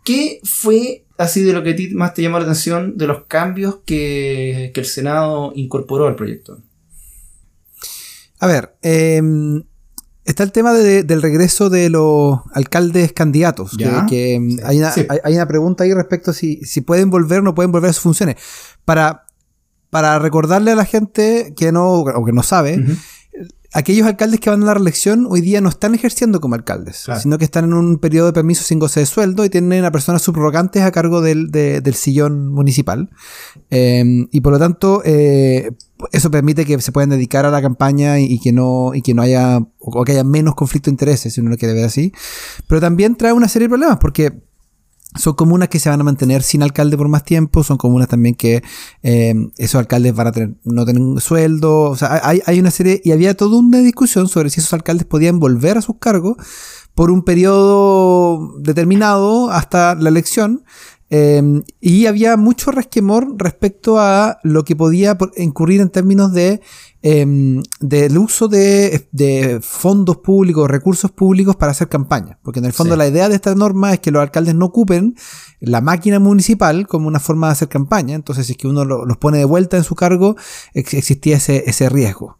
¿Qué 0.05 0.39
fue 0.43 1.05
así 1.17 1.41
de 1.43 1.53
lo 1.53 1.63
que 1.63 1.91
más 1.93 2.13
te 2.13 2.21
llamó 2.21 2.37
la 2.37 2.43
atención 2.43 2.97
de 2.97 3.07
los 3.07 3.25
cambios 3.25 3.79
que, 3.85 4.71
que 4.73 4.79
el 4.81 4.85
Senado 4.85 5.53
incorporó 5.55 6.07
al 6.07 6.15
proyecto? 6.15 6.61
A 8.43 8.47
ver, 8.47 8.75
em, 8.81 9.63
está 10.25 10.43
el 10.43 10.51
tema 10.51 10.73
del 10.73 11.21
regreso 11.21 11.69
de 11.69 11.89
los 11.89 12.39
alcaldes 12.53 13.13
candidatos. 13.13 13.77
Que, 14.09 14.33
em, 14.33 14.57
hay, 14.65 14.79
una, 14.79 15.47
pregunta 15.47 15.85
ahí 15.85 15.93
respecto 15.93 16.31
a 16.31 16.33
si, 16.33 16.59
pueden 16.85 17.09
volver 17.09 17.39
o 17.39 17.43
no 17.43 17.55
pueden 17.55 17.71
volver 17.71 17.91
a 17.91 17.93
sus 17.93 18.03
funciones. 18.03 18.35
Para, 18.83 19.27
para 19.89 20.19
recordarle 20.19 20.71
a 20.71 20.75
la 20.75 20.83
gente 20.83 21.53
que 21.55 21.71
no, 21.71 22.01
o 22.01 22.25
que 22.25 22.33
no 22.33 22.43
sabe, 22.43 22.83
aquellos 23.73 24.07
alcaldes 24.07 24.39
que 24.39 24.49
van 24.49 24.63
a 24.63 24.67
la 24.67 24.73
reelección 24.75 25.25
hoy 25.29 25.41
día 25.41 25.59
no 25.59 25.69
están 25.69 25.95
ejerciendo 25.95 26.39
como 26.39 26.55
alcaldes, 26.55 27.07
sino 27.21 27.37
que 27.37 27.45
están 27.45 27.65
en 27.65 27.73
un 27.73 27.97
periodo 27.97 28.27
de 28.27 28.33
permiso 28.33 28.63
sin 28.63 28.79
goce 28.79 28.99
de 28.99 29.05
sueldo 29.05 29.43
y 29.43 29.49
tienen 29.49 29.83
a 29.83 29.91
personas 29.91 30.21
subrogantes 30.21 30.83
a 30.83 30.91
cargo 30.91 31.21
del, 31.21 31.49
sillón 31.95 32.49
municipal. 32.49 33.09
Em, 33.69 34.27
y 34.31 34.41
por 34.41 34.53
lo 34.53 34.59
tanto, 34.59 35.01
eh, 35.05 35.71
eso 36.11 36.29
permite 36.29 36.65
que 36.65 36.79
se 36.81 36.91
puedan 36.91 37.09
dedicar 37.09 37.45
a 37.45 37.51
la 37.51 37.61
campaña 37.61 38.19
y, 38.19 38.39
que 38.39 38.51
no 38.51 38.93
y 38.93 39.01
que 39.01 39.13
no 39.13 39.21
haya 39.21 39.59
o 39.79 40.03
que 40.03 40.11
haya 40.11 40.23
menos 40.23 40.55
conflicto 40.55 40.89
de 40.89 40.93
intereses, 40.93 41.33
si 41.33 41.41
uno 41.41 41.49
lo 41.49 41.57
quiere 41.57 41.73
ver 41.73 41.85
así. 41.85 42.13
Pero 42.67 42.79
también 42.79 43.15
trae 43.15 43.33
una 43.33 43.47
serie 43.47 43.67
de 43.67 43.69
problemas 43.69 43.97
porque 43.99 44.43
son 45.15 45.33
comunas 45.33 45.69
que 45.69 45.79
se 45.79 45.89
van 45.89 46.01
a 46.01 46.03
mantener 46.03 46.43
sin 46.43 46.63
alcalde 46.63 46.97
por 46.97 47.07
más 47.07 47.23
tiempo, 47.23 47.63
son 47.63 47.77
comunas 47.77 48.07
también 48.07 48.35
que 48.35 48.63
eh, 49.03 49.35
esos 49.57 49.79
alcaldes 49.79 50.13
van 50.15 50.27
a 50.27 50.31
tener, 50.31 50.55
no 50.63 50.85
tener 50.85 51.21
sueldo, 51.21 51.89
o 51.89 51.95
sea, 51.95 52.19
hay, 52.23 52.41
hay 52.45 52.59
una 52.59 52.71
serie, 52.71 53.01
y 53.03 53.11
había 53.11 53.35
toda 53.35 53.57
una 53.59 53.79
discusión 53.79 54.27
sobre 54.27 54.49
si 54.49 54.59
esos 54.59 54.73
alcaldes 54.73 55.05
podían 55.05 55.39
volver 55.39 55.77
a 55.77 55.81
sus 55.81 55.97
cargos 55.97 56.37
por 56.95 57.11
un 57.11 57.23
periodo 57.23 58.53
determinado 58.59 59.49
hasta 59.49 59.95
la 59.95 60.09
elección, 60.09 60.63
Em, 61.15 61.61
y 61.79 62.07
había 62.07 62.37
mucho 62.37 62.71
resquemor 62.71 63.35
respecto 63.37 63.99
a 63.99 64.39
lo 64.41 64.63
que 64.63 64.75
podía 64.75 65.15
incurrir 65.37 65.79
en 65.79 65.89
términos 65.89 66.33
de 66.33 66.59
em, 67.03 67.61
del 67.79 68.17
uso 68.17 68.47
de, 68.47 69.59
fondos 69.61 70.17
públicos, 70.17 70.67
recursos 70.67 71.11
públicos 71.11 71.55
para 71.55 71.73
hacer 71.73 71.87
campaña. 71.87 72.39
Porque 72.41 72.59
en 72.59 72.65
el 72.65 72.73
fondo 72.73 72.95
la 72.95 73.07
idea 73.07 73.29
de 73.29 73.35
esta 73.35 73.53
norma 73.53 73.93
es 73.93 73.99
que 73.99 74.09
los 74.09 74.21
alcaldes 74.21 74.55
no 74.55 74.65
ocupen 74.65 75.15
la 75.59 75.81
máquina 75.81 76.17
municipal 76.19 76.87
como 76.87 77.07
una 77.07 77.19
forma 77.19 77.47
de 77.47 77.53
hacer 77.53 77.67
campaña. 77.67 78.15
Entonces, 78.15 78.47
si 78.47 78.53
es 78.53 78.57
que 78.57 78.67
uno 78.67 78.85
los 78.85 79.17
pone 79.17 79.37
de 79.37 79.45
vuelta 79.45 79.77
en 79.77 79.83
su 79.83 79.93
cargo, 79.93 80.35
existía 80.73 81.37
ese, 81.37 81.63
ese 81.67 81.89
riesgo. 81.89 82.39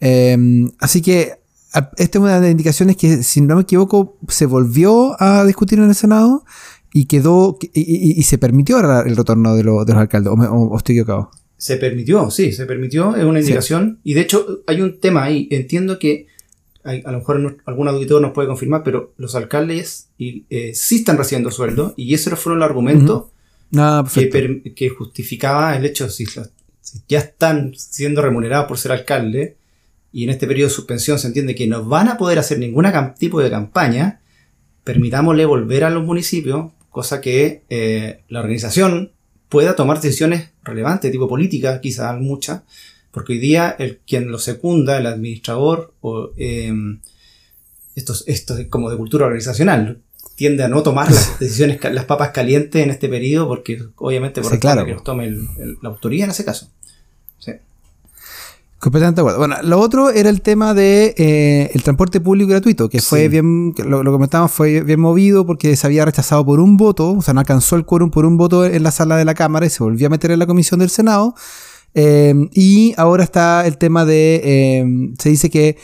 Em, 0.00 0.70
así 0.80 1.02
que 1.02 1.40
esta 1.96 2.18
es 2.18 2.22
una 2.22 2.36
de 2.36 2.40
las 2.40 2.50
indicaciones 2.50 2.96
que, 2.96 3.22
si 3.22 3.40
no 3.40 3.56
me 3.56 3.62
equivoco, 3.62 4.16
se 4.28 4.46
volvió 4.46 5.20
a 5.20 5.44
discutir 5.44 5.78
en 5.78 5.88
el 5.88 5.94
Senado 5.94 6.44
y 6.92 7.06
quedó 7.06 7.58
y, 7.74 8.22
se 8.22 8.38
permitió 8.38 8.78
el 8.78 9.16
retorno 9.16 9.54
de, 9.54 9.62
los 9.62 9.88
alcaldes, 9.90 10.32
o, 10.32 10.76
estoy 10.76 10.98
equivocado. 10.98 11.30
Se 11.56 11.76
permitió, 11.76 12.30
sí, 12.30 12.52
se 12.52 12.66
permitió, 12.66 13.16
es 13.16 13.24
una 13.24 13.40
indicación. 13.40 13.98
Y 14.04 14.14
de 14.14 14.20
hecho, 14.22 14.62
hay 14.66 14.82
un 14.82 15.00
tema 15.00 15.24
ahí. 15.24 15.48
Entiendo 15.50 15.98
que 15.98 16.26
a 16.84 17.10
lo 17.10 17.18
mejor 17.18 17.58
algún 17.64 17.88
auditor 17.88 18.22
nos 18.22 18.32
puede 18.32 18.46
confirmar, 18.46 18.82
pero 18.84 19.12
los 19.16 19.34
alcaldes 19.34 20.08
eh, 20.18 20.72
sí 20.74 20.96
están 20.96 21.18
recibiendo 21.18 21.50
sueldo, 21.50 21.94
y 21.96 22.14
ese 22.14 22.34
fue 22.36 22.54
el 22.54 22.62
argumento 22.62 23.32
ah, 23.76 24.04
que, 24.14 24.88
justificaba 24.90 25.76
el 25.76 25.84
hecho 25.84 26.08
si, 26.08 26.26
si 26.26 27.02
ya 27.08 27.18
están 27.18 27.72
siendo 27.76 28.22
remunerados 28.22 28.68
por 28.68 28.78
ser 28.78 28.92
alcalde, 28.92 29.56
y 30.12 30.24
en 30.24 30.30
este 30.30 30.46
periodo 30.46 30.68
de 30.68 30.74
suspensión 30.74 31.18
se 31.18 31.26
entiende 31.26 31.56
que 31.56 31.66
no 31.66 31.84
van 31.84 32.08
a 32.08 32.16
poder 32.16 32.38
hacer 32.38 32.60
ningún 32.60 32.86
tipo 33.18 33.40
de 33.40 33.50
campaña, 33.50 34.20
permitámosle 34.84 35.44
volver 35.44 35.82
a 35.82 35.90
los 35.90 36.04
municipios 36.04 36.70
cosa 36.96 37.20
que 37.20 37.62
eh, 37.68 38.22
la 38.30 38.40
organización 38.40 39.12
pueda 39.56 39.74
tomar 39.74 39.98
decisiones 40.02 40.50
relevantes, 40.64 41.10
tipo 41.10 41.26
política, 41.26 41.80
quizás 41.80 42.20
muchas, 42.20 42.60
porque 43.10 43.32
hoy 43.32 43.38
día 43.38 43.74
el 43.78 44.00
quien 44.06 44.30
lo 44.30 44.38
secunda, 44.38 44.98
el 44.98 45.06
administrador, 45.06 45.94
o 46.02 46.32
em, 46.36 47.00
esto, 47.94 48.12
esto 48.26 48.58
es 48.58 48.66
como 48.66 48.90
de 48.90 48.98
cultura 48.98 49.24
organizacional, 49.24 50.02
tiende 50.34 50.62
a 50.62 50.68
no 50.68 50.82
tomar 50.82 51.10
las 51.10 51.38
decisiones, 51.40 51.82
las 51.90 52.04
papas 52.04 52.32
calientes 52.32 52.82
en 52.82 52.90
este 52.90 53.08
periodo, 53.08 53.48
porque 53.48 53.82
obviamente 53.96 54.42
por 54.42 54.58
claro. 54.58 54.84
que 54.84 54.92
los 54.92 55.02
tome 55.02 55.30
la 55.30 55.88
autoría 55.88 56.24
en 56.24 56.32
ese 56.32 56.44
caso. 56.44 56.68
Completamente 58.78 59.20
de 59.20 59.22
acuerdo. 59.22 59.38
Bueno, 59.38 59.56
lo 59.62 59.80
otro 59.80 60.10
era 60.10 60.28
el 60.28 60.42
tema 60.42 60.74
de 60.74 61.14
eh, 61.16 61.70
el 61.72 61.82
transporte 61.82 62.20
público 62.20 62.50
gratuito, 62.50 62.90
que 62.90 63.00
fue 63.00 63.28
bien, 63.28 63.72
lo, 63.78 64.02
lo 64.02 64.12
comentábamos, 64.12 64.52
fue 64.52 64.82
bien 64.82 65.00
movido 65.00 65.46
porque 65.46 65.74
se 65.76 65.86
había 65.86 66.04
rechazado 66.04 66.44
por 66.44 66.60
un 66.60 66.76
voto, 66.76 67.12
o 67.12 67.22
sea, 67.22 67.32
no 67.32 67.40
alcanzó 67.40 67.76
el 67.76 67.86
quórum 67.86 68.10
por 68.10 68.26
un 68.26 68.36
voto 68.36 68.66
en 68.66 68.82
la 68.82 68.90
sala 68.90 69.16
de 69.16 69.24
la 69.24 69.34
Cámara 69.34 69.64
y 69.64 69.70
se 69.70 69.82
volvió 69.82 70.08
a 70.08 70.10
meter 70.10 70.30
en 70.30 70.38
la 70.38 70.46
comisión 70.46 70.80
del 70.80 70.90
Senado. 70.90 71.34
Eh, 71.94 72.34
y 72.52 72.92
ahora 72.98 73.24
está 73.24 73.66
el 73.66 73.78
tema 73.78 74.04
de, 74.04 74.42
eh, 74.44 75.14
se 75.18 75.30
dice 75.30 75.48
que 75.48 75.78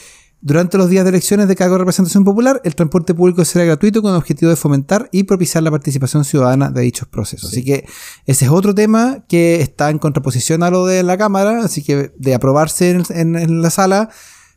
durante 0.45 0.77
los 0.77 0.91
días 0.91 1.05
de 1.05 1.11
elecciones 1.11 1.47
de 1.47 1.55
cargo 1.55 1.77
de 1.77 1.79
representación 1.79 2.25
popular, 2.25 2.61
el 2.65 2.75
transporte 2.75 3.15
público 3.15 3.45
será 3.45 3.65
gratuito 3.65 4.03
con 4.03 4.11
el 4.11 4.17
objetivo 4.17 4.51
de 4.51 4.57
fomentar 4.57 5.09
y 5.13 5.23
propiciar 5.23 5.63
la 5.63 5.71
participación 5.71 6.25
ciudadana 6.25 6.69
de 6.73 6.83
dichos 6.83 7.07
procesos. 7.07 7.53
Así 7.53 7.65
que 7.65 7.87
ese 8.27 8.47
es 8.47 8.51
otro 8.51 8.75
tema 8.75 9.25
que 9.29 9.61
está 9.61 9.89
en 9.89 9.99
contraposición 9.99 10.65
a 10.65 10.71
lo 10.71 10.85
de 10.85 11.05
la 11.05 11.17
Cámara, 11.17 11.61
así 11.63 11.85
que 11.85 12.11
de 12.17 12.35
aprobarse 12.35 12.91
en, 12.91 13.63
la 13.63 13.71
sala 13.71 14.11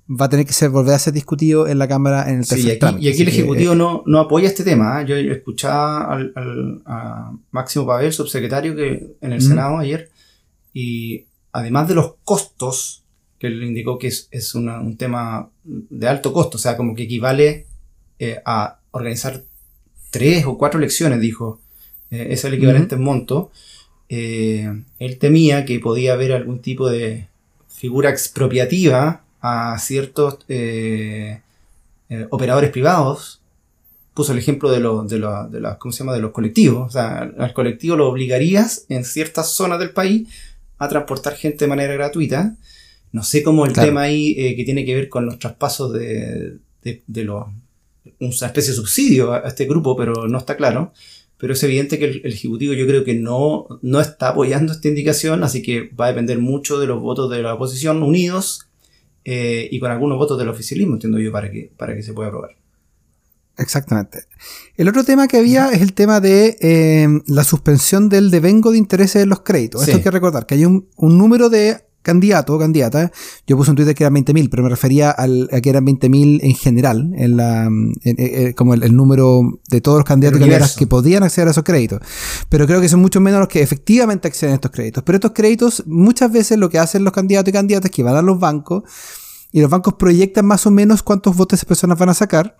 va 0.09 0.25
a 0.25 0.29
tener 0.29 0.47
que 0.47 0.53
ser, 0.53 0.71
volver 0.71 0.95
a 0.95 0.99
ser 0.99 1.13
discutido 1.13 1.67
en 1.67 1.77
la 1.77 1.87
Cámara 1.87 2.31
en 2.31 2.39
el 2.39 2.47
tercer 2.47 2.59
sí, 2.61 2.67
y 2.67 2.71
aquí, 2.71 3.05
y 3.05 3.09
aquí 3.09 3.21
el 3.21 3.27
Ejecutivo 3.27 3.73
eh, 3.73 3.75
no, 3.75 4.01
no, 4.07 4.19
apoya 4.21 4.47
este 4.47 4.63
tema. 4.63 5.03
¿eh? 5.03 5.05
Yo 5.05 5.15
escuchaba 5.15 6.15
al, 6.15 6.81
a 6.87 7.31
Máximo 7.51 7.85
Pavel, 7.85 8.11
subsecretario, 8.11 8.75
que 8.75 9.17
en 9.21 9.33
el 9.33 9.41
Senado 9.41 9.77
ayer, 9.77 10.09
y 10.73 11.27
además 11.51 11.87
de 11.87 11.93
los 11.93 12.15
costos 12.23 13.04
él 13.45 13.63
indicó 13.63 13.97
que 13.97 14.07
es, 14.07 14.55
un 14.55 14.97
tema 14.97 15.49
de 15.63 16.07
alto 16.07 16.33
costo, 16.33 16.57
o 16.57 16.59
sea, 16.59 16.77
como 16.77 16.95
que 16.95 17.03
equivale 17.03 17.65
eh, 18.19 18.41
a 18.45 18.79
organizar 18.91 19.43
tres 20.11 20.45
o 20.45 20.57
cuatro 20.57 20.79
elecciones, 20.79 21.19
dijo. 21.19 21.59
Eh, 22.11 22.27
es 22.31 22.45
el 22.45 22.53
equivalente 22.53 22.95
en 22.95 23.01
monto. 23.01 23.51
él 24.09 25.17
temía 25.19 25.65
que 25.65 25.79
podía 25.79 26.13
haber 26.13 26.31
algún 26.31 26.61
tipo 26.61 26.89
de 26.89 27.27
figura 27.67 28.09
expropiativa 28.09 29.23
a 29.41 29.77
ciertos 29.79 30.39
operadores 32.29 32.69
privados 32.71 33.41
puso 34.15 34.31
el 34.31 34.39
ejemplo 34.39 34.71
de, 34.71 34.79
los 34.79 35.07
de, 35.07 35.19
de, 35.19 35.75
¿cómo 35.77 35.91
se 35.91 35.99
llama? 35.99 36.13
de 36.13 36.21
los 36.21 36.31
colectivos. 36.31 36.87
O 36.87 36.89
sea, 36.89 37.29
al 37.37 37.53
colectivo 37.53 37.97
lo 37.97 38.09
obligarías 38.09 38.85
en 38.89 39.03
ciertas 39.03 39.51
zonas 39.51 39.77
del 39.77 39.91
país 39.91 40.27
a 40.79 40.87
transportar 40.87 41.35
gente 41.35 41.65
de 41.65 41.69
manera 41.69 41.93
gratuita. 41.93 42.55
No 43.15 43.23
sé 43.23 43.43
cómo 43.43 43.65
el 43.65 43.71
tema 43.71 44.01
ahí 44.01 44.35
eh, 44.37 44.57
que 44.57 44.65
tiene 44.65 44.83
que 44.83 44.93
ver 44.93 45.07
con 45.07 45.25
los 45.25 45.39
traspasos 45.39 45.93
de, 45.93 46.57
de, 46.83 47.23
los, 47.23 47.45
una 48.19 48.47
especie 48.47 48.71
de 48.71 48.75
subsidio 48.75 49.31
a, 49.31 49.39
este 49.47 49.63
grupo, 49.63 49.95
pero 49.95 50.27
no 50.27 50.37
está 50.37 50.57
claro. 50.57 50.91
Pero 51.37 51.53
es 51.53 51.63
evidente 51.63 51.97
que 51.97 52.05
el, 52.05 52.25
Ejecutivo 52.25 52.73
yo 52.73 52.85
creo 52.85 53.05
que 53.05 53.13
no, 53.13 53.67
no 53.81 54.01
está 54.01 54.27
apoyando 54.27 54.73
esta 54.73 54.89
indicación, 54.89 55.45
así 55.45 55.61
que 55.61 55.87
va 55.97 56.07
a 56.07 56.09
depender 56.09 56.39
mucho 56.39 56.77
de 56.77 56.87
los 56.87 57.01
votos 57.01 57.31
de 57.31 57.41
la 57.41 57.53
oposición 57.53 58.03
unidos 58.03 58.67
eh, 59.23 59.69
y 59.71 59.79
con 59.79 59.91
algunos 59.91 60.17
votos 60.17 60.37
del 60.37 60.49
oficialismo, 60.49 60.95
entiendo 60.95 61.17
yo, 61.17 61.31
para 61.31 61.49
que, 61.49 61.71
para 61.77 61.95
que 61.95 62.03
se 62.03 62.11
pueda 62.11 62.27
aprobar. 62.27 62.57
Exactamente. 63.57 64.25
El 64.75 64.89
otro 64.89 65.05
tema 65.05 65.29
que 65.29 65.37
había 65.37 65.69
es 65.69 65.81
el 65.81 65.93
tema 65.93 66.19
de 66.19 66.57
eh, 66.59 67.07
la 67.27 67.45
suspensión 67.45 68.09
del 68.09 68.29
devengo 68.29 68.71
de 68.73 68.77
intereses 68.77 69.21
de 69.21 69.25
los 69.25 69.39
créditos. 69.39 69.83
Esto 69.83 69.95
hay 69.95 70.03
que 70.03 70.11
recordar, 70.11 70.45
que 70.45 70.55
hay 70.55 70.65
un, 70.65 70.89
número 70.97 71.49
de 71.49 71.85
candidatos 72.05 72.55
o 72.55 72.59
candidatas. 72.59 73.11
Yo 73.45 73.57
puse 73.57 73.71
un 73.71 73.75
Twitter 73.75 73.95
que 73.95 74.03
eran 74.03 74.13
20.000, 74.15 74.49
pero 74.49 74.63
me 74.63 74.69
refería 74.69 75.11
al, 75.11 75.49
a 75.51 75.59
que 75.59 75.69
eran 75.69 75.85
20.000 75.85 76.39
en 76.41 76.55
general, 76.55 77.11
en 77.15 77.35
la, 77.35 77.69
como 78.55 78.75
el, 78.75 78.95
número 78.95 79.59
de 79.67 79.81
todos 79.81 79.97
los 79.97 80.05
candidatos 80.05 80.39
y 80.39 80.41
candidatas 80.41 80.75
que 80.75 80.87
podían 80.87 81.23
acceder 81.23 81.47
a 81.49 81.51
esos 81.51 81.63
créditos. 81.63 81.99
Pero 82.47 82.67
creo 82.67 82.79
que 82.79 82.87
son 82.87 83.01
mucho 83.01 83.19
menos 83.19 83.39
los 83.39 83.49
que 83.49 83.61
efectivamente 83.61 84.27
acceden 84.27 84.53
a 84.53 84.55
estos 84.55 84.71
créditos. 84.71 85.03
Pero 85.03 85.17
estos 85.17 85.31
créditos, 85.31 85.83
muchas 85.87 86.31
veces 86.31 86.57
lo 86.57 86.69
que 86.69 86.79
hacen 86.79 87.03
los 87.03 87.11
candidatos 87.11 87.49
y 87.49 87.53
candidatas 87.53 87.89
es 87.89 87.95
que 87.95 88.03
van 88.03 88.15
a 88.15 88.21
los 88.21 88.39
bancos 88.39 88.83
y 89.51 89.61
los 89.61 89.69
bancos 89.69 89.95
proyectan 89.95 90.45
más 90.45 90.65
o 90.67 90.71
menos 90.71 91.01
cuántos 91.01 91.35
votos 91.35 91.57
esas 91.57 91.65
personas 91.65 91.97
van 91.97 92.09
a 92.09 92.13
sacar 92.13 92.57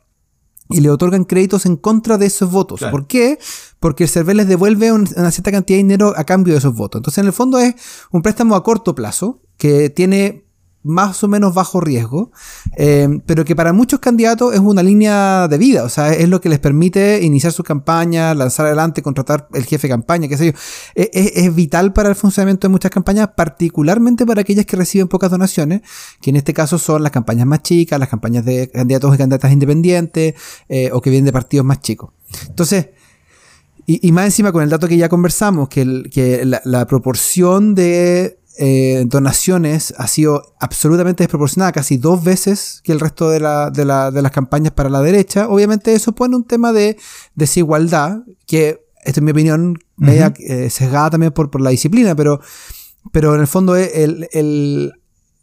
y 0.70 0.82
le 0.82 0.90
otorgan 0.90 1.26
créditos 1.26 1.66
en 1.66 1.76
contra 1.76 2.18
de 2.18 2.26
esos 2.26 2.52
votos. 2.52 2.82
¿Por 2.92 3.08
qué? 3.08 3.38
Porque 3.80 4.06
el 4.06 4.10
server 4.10 4.36
les 4.36 4.48
devuelve 4.48 4.92
una 4.92 5.32
cierta 5.32 5.52
cantidad 5.52 5.78
de 5.78 5.84
dinero 5.84 6.14
a 6.16 6.24
cambio 6.24 6.54
de 6.54 6.60
esos 6.60 6.74
votos. 6.74 7.00
Entonces, 7.00 7.20
en 7.20 7.28
el 7.28 7.34
fondo 7.34 7.60
es 7.60 7.76
un 8.12 8.22
préstamo 8.22 8.56
a 8.56 8.64
corto 8.64 8.96
plazo 8.96 9.42
que 9.58 9.90
tiene 9.90 10.45
más 10.86 11.24
o 11.24 11.28
menos 11.28 11.56
bajo 11.56 11.82
riesgo, 11.82 12.32
eh, 12.78 13.10
pero 13.26 13.44
que 13.44 13.56
para 13.56 13.74
muchos 13.74 14.00
candidatos 14.00 14.54
es 14.54 14.60
una 14.60 14.84
línea 14.84 15.48
de 15.48 15.58
vida, 15.58 15.84
o 15.84 15.90
sea, 15.90 16.14
es 16.14 16.30
lo 16.30 16.40
que 16.40 16.48
les 16.48 16.60
permite 16.60 17.24
iniciar 17.24 17.52
su 17.52 17.64
campaña, 17.64 18.36
lanzar 18.36 18.68
adelante, 18.68 19.02
contratar 19.02 19.48
el 19.56 19.66
jefe 19.66 19.88
de 19.88 19.94
campaña, 19.94 20.28
qué 20.28 20.38
sé 20.38 20.46
yo. 20.46 20.52
E, 20.94 21.10
e, 21.12 21.46
es, 21.46 21.56
vital 21.56 21.92
para 21.92 22.10
el 22.10 22.16
funcionamiento 22.16 22.68
de 22.68 22.72
muchas 22.72 22.92
campañas, 22.92 23.30
particularmente 23.36 24.28
para 24.28 24.42
aquellas 24.42 24.68
que 24.68 24.78
reciben 24.78 25.08
pocas 25.08 25.32
donaciones, 25.32 25.82
que 26.22 26.30
en 26.30 26.36
este 26.36 26.54
caso 26.54 26.78
son 26.78 27.02
las 27.02 27.12
campañas 27.12 27.48
más 27.48 27.64
chicas, 27.64 28.00
las 28.00 28.10
campañas 28.10 28.46
de 28.46 28.70
candidatos 28.70 29.16
y 29.16 29.18
candidatas 29.18 29.52
independientes, 29.52 30.36
eh, 30.70 30.92
o 30.94 31.02
que 31.02 31.10
vienen 31.10 31.26
de 31.26 31.34
partidos 31.34 31.66
más 31.66 31.80
chicos. 31.80 32.12
Entonces, 32.48 32.90
y, 33.88 34.12
más 34.12 34.26
encima 34.26 34.52
con 34.52 34.64
el 34.64 34.70
dato 34.70 34.88
que 34.88 34.98
ya 34.98 35.10
conversamos, 35.10 35.70
que 35.70 36.44
la 36.64 36.88
proporción 36.88 37.76
de 37.76 38.40
eh, 38.58 39.04
donaciones 39.08 39.94
ha 39.98 40.08
sido 40.08 40.56
absolutamente 40.60 41.24
desproporcionada, 41.24 41.72
casi 41.72 41.98
dos 41.98 42.24
veces 42.24 42.82
que 42.84 42.92
el 42.92 43.00
resto 43.00 43.30
de, 43.30 43.40
la, 43.40 43.70
de, 43.70 43.86
la, 43.86 44.12
de, 44.12 44.22
las 44.22 44.32
campañas 44.32 44.72
para 44.74 44.90
la 44.90 45.02
derecha. 45.02 45.50
Obviamente 45.50 45.94
eso 45.94 46.14
pone 46.14 46.36
un 46.36 46.46
tema 46.46 46.72
de 46.72 46.98
desigualdad, 47.36 48.20
que 48.48 48.86
esto 49.04 49.20
es 49.20 49.24
mi 49.24 49.32
opinión, 49.32 49.78
media 49.98 50.34
eh, 50.40 50.70
sesgada 50.70 51.12
también 51.12 51.32
por, 51.32 51.52
por, 51.52 51.62
la 51.62 51.70
disciplina, 51.70 52.16
pero, 52.16 52.40
pero 53.12 53.36
en 53.36 53.42
el 53.42 53.48
fondo 53.48 53.76
el, 53.76 54.28
el, 54.32 54.94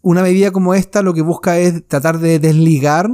una 0.01 0.23
medida 0.23 0.51
como 0.51 0.75
esta 0.75 1.03
lo 1.03 1.15
que 1.15 1.23
busca 1.23 1.59
es 1.59 1.87
tratar 1.87 2.19
de 2.19 2.39
desligar, 2.39 3.11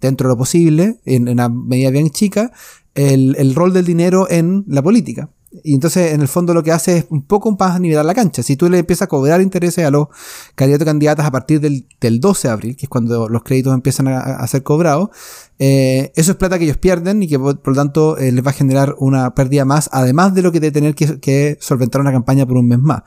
dentro 0.00 0.28
de 0.28 0.34
lo 0.34 0.38
posible, 0.38 1.00
en, 1.04 1.28
en 1.28 1.34
una 1.34 1.48
medida 1.48 1.90
bien 1.90 2.10
chica, 2.10 2.52
el, 2.94 3.34
el 3.38 3.54
rol 3.54 3.72
del 3.72 3.84
dinero 3.84 4.28
en 4.30 4.64
la 4.68 4.82
política. 4.82 5.30
Y 5.64 5.74
entonces, 5.74 6.12
en 6.12 6.20
el 6.20 6.28
fondo, 6.28 6.54
lo 6.54 6.62
que 6.62 6.72
hace 6.72 6.98
es 6.98 7.06
un 7.10 7.22
poco 7.22 7.56
a 7.58 7.78
nivelar 7.78 8.04
la 8.04 8.14
cancha. 8.14 8.42
Si 8.42 8.56
tú 8.56 8.68
le 8.68 8.78
empiezas 8.78 9.02
a 9.02 9.06
cobrar 9.08 9.40
intereses 9.40 9.84
a 9.84 9.90
los 9.90 10.08
candidatos 10.54 10.86
candidatas 10.86 11.26
a 11.26 11.30
partir 11.30 11.60
del, 11.60 11.86
12 12.20 12.48
de 12.48 12.52
abril, 12.52 12.76
que 12.76 12.86
es 12.86 12.88
cuando 12.88 13.28
los 13.28 13.42
créditos 13.42 13.74
empiezan 13.74 14.08
a, 14.08 14.46
ser 14.46 14.62
cobrados, 14.62 15.10
eh, 15.58 16.12
eso 16.16 16.32
es 16.32 16.36
plata 16.36 16.58
que 16.58 16.64
ellos 16.64 16.76
pierden 16.76 17.22
y 17.22 17.28
que 17.28 17.38
por, 17.38 17.60
lo 17.64 17.74
tanto 17.74 18.18
eh, 18.18 18.32
les 18.32 18.44
va 18.44 18.50
a 18.50 18.54
generar 18.54 18.94
una 18.98 19.34
pérdida 19.34 19.64
más, 19.64 19.88
además 19.92 20.34
de 20.34 20.42
lo 20.42 20.52
que 20.52 20.60
de 20.60 20.70
tener 20.70 20.94
que 20.94 21.58
solventar 21.60 22.00
una 22.00 22.12
campaña 22.12 22.46
por 22.46 22.56
un 22.56 22.68
mes 22.68 22.78
más. 22.78 23.02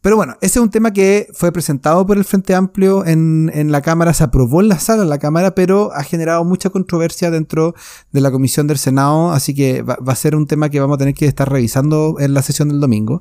Pero 0.00 0.16
bueno, 0.16 0.36
ese 0.40 0.58
es 0.58 0.62
un 0.62 0.70
tema 0.70 0.92
que 0.92 1.28
fue 1.32 1.50
presentado 1.50 2.06
por 2.06 2.16
el 2.18 2.24
Frente 2.24 2.54
Amplio 2.54 3.04
en, 3.04 3.72
la 3.72 3.82
Cámara, 3.82 4.14
se 4.14 4.24
aprobó 4.24 4.60
en 4.60 4.68
la 4.68 4.78
sala 4.78 5.02
de 5.02 5.08
la 5.08 5.18
Cámara, 5.18 5.54
pero 5.54 5.92
ha 5.92 6.04
generado 6.04 6.44
mucha 6.44 6.70
controversia 6.70 7.30
dentro 7.30 7.74
de 8.12 8.20
la 8.20 8.30
Comisión 8.30 8.66
del 8.66 8.78
Senado, 8.78 9.32
así 9.32 9.54
que 9.54 9.82
va, 9.82 9.96
a 10.06 10.14
ser 10.14 10.36
un 10.36 10.46
tema 10.46 10.68
que 10.68 10.80
vamos 10.80 10.94
a 10.94 10.98
tener 10.98 11.14
que 11.14 11.26
estar 11.26 11.50
revisando 11.50 12.16
en 12.20 12.32
la 12.32 12.42
sesión 12.42 12.68
del 12.68 12.80
domingo. 12.80 13.20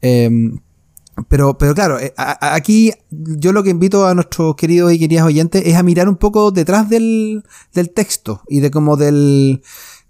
Em, 0.00 0.60
pero, 1.28 1.58
pero 1.58 1.74
claro, 1.74 1.98
eh, 1.98 2.14
aquí 2.16 2.92
yo 3.10 3.52
lo 3.52 3.62
que 3.62 3.70
invito 3.70 4.06
a 4.06 4.14
nuestros 4.14 4.54
queridos 4.56 4.92
y 4.92 4.98
queridas 4.98 5.26
oyentes 5.26 5.62
es 5.66 5.76
a 5.76 5.82
mirar 5.82 6.08
un 6.08 6.16
poco 6.16 6.52
detrás 6.52 6.88
del, 6.88 7.44
del 7.74 7.90
texto 7.90 8.42
y 8.48 8.60
de 8.60 8.70
como 8.70 8.96
del 8.96 9.62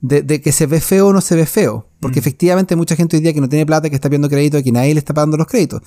de, 0.03 0.41
que 0.41 0.53
se 0.53 0.67
ve 0.67 0.81
feo 0.81 1.09
o 1.09 1.13
no 1.13 1.21
se 1.21 1.37
ve 1.37 1.47
feo. 1.47 1.87
Porque 2.03 2.21
mm. 2.21 2.25
efectivamente 2.25 2.77
mucha 2.77 2.97
gente 2.97 3.17
hoy 3.17 3.23
día 3.23 3.33
que 3.33 3.41
no 3.41 3.49
tiene 3.49 3.65
plata, 3.65 3.89
que 3.89 3.95
está 3.95 4.11
pidiendo 4.11 4.29
crédito 4.29 4.63
que 4.63 4.73
nadie 4.73 4.93
le 4.93 4.99
está 4.99 5.15
pagando 5.15 5.39
los 5.39 5.47
créditos. 5.47 5.81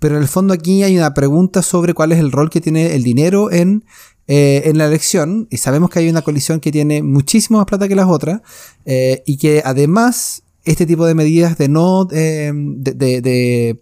Pero 0.00 0.16
en 0.16 0.22
el 0.22 0.28
fondo 0.28 0.54
aquí 0.54 0.82
hay 0.82 0.96
una 0.96 1.14
pregunta 1.14 1.62
sobre 1.62 1.94
cuál 1.94 2.10
es 2.10 2.18
el 2.18 2.32
rol 2.32 2.50
que 2.50 2.60
tiene 2.60 2.96
el 2.96 3.04
dinero 3.04 3.52
en, 3.52 3.84
eh, 4.26 4.62
en 4.64 4.78
la 4.78 4.86
elección. 4.86 5.46
Y 5.50 5.58
sabemos 5.58 5.90
que 5.90 6.00
hay 6.00 6.08
una 6.08 6.22
coalición 6.22 6.58
que 6.58 6.72
tiene 6.72 7.02
muchísimo 7.02 7.58
más 7.58 7.66
plata 7.66 7.86
que 7.86 7.94
las 7.94 8.08
otras. 8.08 8.40
Eh, 8.86 9.22
y 9.26 9.36
que 9.36 9.62
además 9.64 10.42
este 10.64 10.86
tipo 10.86 11.06
de 11.06 11.14
medidas 11.14 11.56
de 11.58 11.68
no, 11.68 12.08
eh, 12.10 12.50
de, 12.52 13.20
de, 13.20 13.80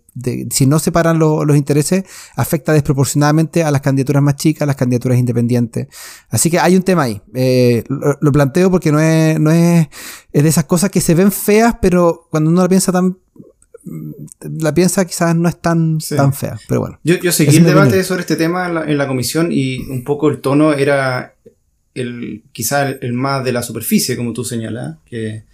si 0.51 0.67
no 0.67 0.79
separan 0.79 1.19
los 1.19 1.57
intereses, 1.57 2.05
afecta 2.37 2.73
desproporcionadamente 2.73 3.63
a 3.63 3.71
las 3.71 3.81
candidaturas 3.81 4.23
más 4.23 4.37
chicas, 4.37 4.63
a 4.63 4.67
las 4.67 4.77
candidaturas 4.77 5.19
independientes. 5.19 5.89
Así 6.29 6.51
que 6.51 6.59
hay 6.59 6.77
un 6.77 6.83
tema 6.83 7.03
ahí. 7.03 7.21
Eh, 7.35 7.85
lo, 7.89 8.33
planteo 8.33 8.71
porque 8.71 8.93
no 8.93 9.01
es, 9.01 9.39
no 9.39 9.51
es, 9.51 9.89
es 10.33 10.43
de 10.43 10.49
esas 10.49 10.65
cosas 10.65 10.91
que 10.91 11.01
se 11.01 11.15
ven 11.15 11.33
feas, 11.33 11.77
pero 11.81 12.27
cuando 12.31 12.51
uno 12.51 12.63
la 12.63 12.69
piensa 12.69 12.93
tan, 12.93 13.19
la 14.41 14.75
piensa 14.75 15.05
quizás 15.05 15.35
no 15.37 15.49
es 15.49 15.61
tan, 15.61 15.99
tan 15.99 16.33
fea, 16.33 16.59
pero 16.69 16.81
bueno. 16.81 16.99
Yo, 17.05 17.17
yo 17.17 17.33
seguí 17.33 17.59
el 17.59 17.65
debate 17.65 18.03
sobre 18.03 18.23
este 18.23 18.37
tema 18.37 18.85
en 18.87 18.99
la, 18.99 19.07
comisión 19.07 19.49
y 19.53 19.79
un 19.91 20.03
poco 20.05 20.29
el 20.29 20.41
tono 20.41 20.73
era 20.73 21.35
el, 21.95 22.43
quizás 22.53 22.97
el, 23.01 23.13
más 23.13 23.45
de 23.45 23.53
la 23.53 23.63
superficie, 23.63 24.17
como 24.17 24.33
tú 24.33 24.45
señalas, 24.45 24.97
que 25.05 25.45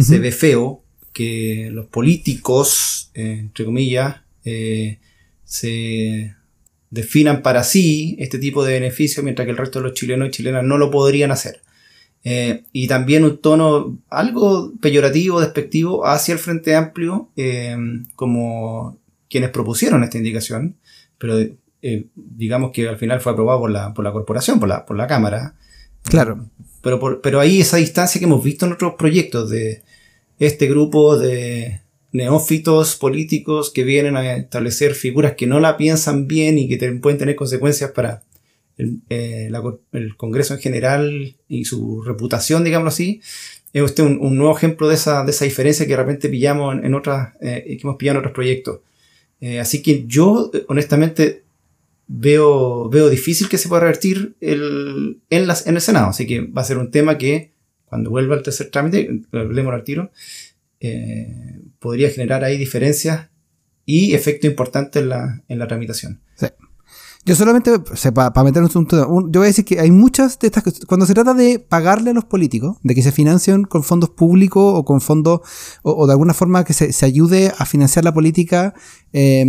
se 0.00 0.18
ve 0.18 0.32
feo, 0.32 0.81
que 1.12 1.68
los 1.72 1.86
políticos, 1.86 3.10
eh, 3.14 3.36
entre 3.40 3.64
comillas, 3.64 4.16
eh, 4.44 4.98
se 5.44 6.34
definan 6.90 7.42
para 7.42 7.64
sí 7.64 8.16
este 8.18 8.38
tipo 8.38 8.64
de 8.64 8.74
beneficios, 8.74 9.24
mientras 9.24 9.46
que 9.46 9.52
el 9.52 9.58
resto 9.58 9.78
de 9.78 9.84
los 9.86 9.94
chilenos 9.94 10.28
y 10.28 10.30
chilenas 10.30 10.64
no 10.64 10.78
lo 10.78 10.90
podrían 10.90 11.30
hacer. 11.30 11.62
Eh, 12.24 12.64
y 12.72 12.86
también 12.86 13.24
un 13.24 13.38
tono 13.38 13.98
algo 14.08 14.72
peyorativo, 14.80 15.40
despectivo 15.40 16.06
hacia 16.06 16.32
el 16.34 16.38
Frente 16.38 16.74
Amplio, 16.74 17.30
como 18.14 18.98
quienes 19.28 19.50
propusieron 19.50 20.04
esta 20.04 20.18
indicación, 20.18 20.76
pero 21.18 21.36
digamos 22.14 22.70
que 22.70 22.88
al 22.88 22.98
final 22.98 23.20
fue 23.20 23.32
aprobado 23.32 23.60
por 23.60 23.70
la, 23.70 23.92
por 23.92 24.04
la 24.04 24.12
corporación, 24.12 24.60
por 24.60 24.68
la, 24.68 24.86
por 24.86 24.96
la 24.96 25.06
Cámara. 25.06 25.54
Claro. 26.04 26.46
Pero, 26.80 27.20
pero 27.20 27.40
hay 27.40 27.60
esa 27.60 27.78
distancia 27.78 28.18
que 28.18 28.24
hemos 28.24 28.42
visto 28.42 28.66
en 28.66 28.72
otros 28.72 28.94
proyectos 28.96 29.50
de, 29.50 29.82
este 30.46 30.66
grupo 30.66 31.16
de 31.16 31.82
neófitos 32.10 32.96
políticos 32.96 33.70
que 33.70 33.84
vienen 33.84 34.16
a 34.16 34.34
establecer 34.34 34.94
figuras 34.94 35.34
que 35.36 35.46
no 35.46 35.60
la 35.60 35.76
piensan 35.76 36.26
bien 36.26 36.58
y 36.58 36.68
que 36.68 36.92
pueden 36.94 37.18
tener 37.18 37.36
consecuencias 37.36 37.92
para 37.92 38.24
eh, 39.08 39.50
el, 39.92 40.16
Congreso 40.16 40.54
en 40.54 40.60
general 40.60 41.36
y 41.48 41.64
su 41.64 42.02
reputación, 42.02 42.64
digámoslo 42.64 42.88
así. 42.88 43.20
Es 43.72 43.82
usted 43.82 44.02
un, 44.02 44.36
nuevo 44.36 44.54
ejemplo 44.54 44.88
de 44.88 44.96
esa, 44.96 45.24
de 45.24 45.30
esa 45.30 45.44
diferencia 45.44 45.86
que 45.86 45.92
de 45.92 45.96
repente 45.96 46.28
pillamos 46.28 46.74
en, 46.82 46.92
otras, 46.94 47.34
eh, 47.40 47.64
que 47.64 47.80
hemos 47.84 47.96
pillado 47.96 48.16
en 48.16 48.20
otros 48.20 48.34
proyectos. 48.34 48.80
Eh, 49.40 49.60
así 49.60 49.80
que 49.80 50.04
yo, 50.08 50.50
honestamente, 50.66 51.44
veo, 52.08 52.88
veo 52.90 53.08
difícil 53.08 53.48
que 53.48 53.58
se 53.58 53.68
pueda 53.68 53.82
revertir 53.82 54.34
el, 54.40 55.20
en, 55.30 55.46
las, 55.46 55.68
en 55.68 55.76
el 55.76 55.80
Senado. 55.80 56.08
Así 56.08 56.26
que 56.26 56.40
va 56.40 56.62
a 56.62 56.66
ser 56.66 56.78
un 56.78 56.90
tema 56.90 57.16
que 57.16 57.52
cuando 57.92 58.08
vuelva 58.08 58.36
al 58.36 58.42
tercer 58.42 58.70
trámite, 58.70 59.20
hablemos 59.32 59.74
al 59.74 59.84
tiro, 59.84 60.12
eh, 60.80 61.60
podría 61.78 62.08
generar 62.08 62.42
ahí 62.42 62.56
diferencias 62.56 63.28
y 63.84 64.14
efecto 64.14 64.46
importante 64.46 65.00
en 65.00 65.10
la, 65.10 65.42
en 65.46 65.58
la 65.58 65.66
tramitación. 65.68 66.22
Sí. 66.36 66.46
Yo 67.26 67.34
solamente, 67.34 67.70
para 68.14 68.44
meternos 68.44 68.74
un, 68.76 68.88
un, 69.08 69.30
yo 69.30 69.40
voy 69.40 69.44
a 69.44 69.48
decir 69.48 69.66
que 69.66 69.78
hay 69.78 69.90
muchas 69.90 70.38
de 70.38 70.46
estas 70.46 70.64
cuando 70.86 71.04
se 71.04 71.12
trata 71.12 71.34
de 71.34 71.58
pagarle 71.58 72.12
a 72.12 72.14
los 72.14 72.24
políticos, 72.24 72.78
de 72.82 72.94
que 72.94 73.02
se 73.02 73.12
financien 73.12 73.64
con 73.64 73.84
fondos 73.84 74.08
públicos 74.08 74.72
o 74.74 74.86
con 74.86 75.02
fondos, 75.02 75.42
o, 75.82 76.06
de 76.06 76.12
alguna 76.14 76.32
forma 76.32 76.64
que 76.64 76.72
se, 76.72 76.94
se, 76.94 77.04
ayude 77.04 77.52
a 77.58 77.66
financiar 77.66 78.06
la 78.06 78.14
política, 78.14 78.72
eh, 79.12 79.44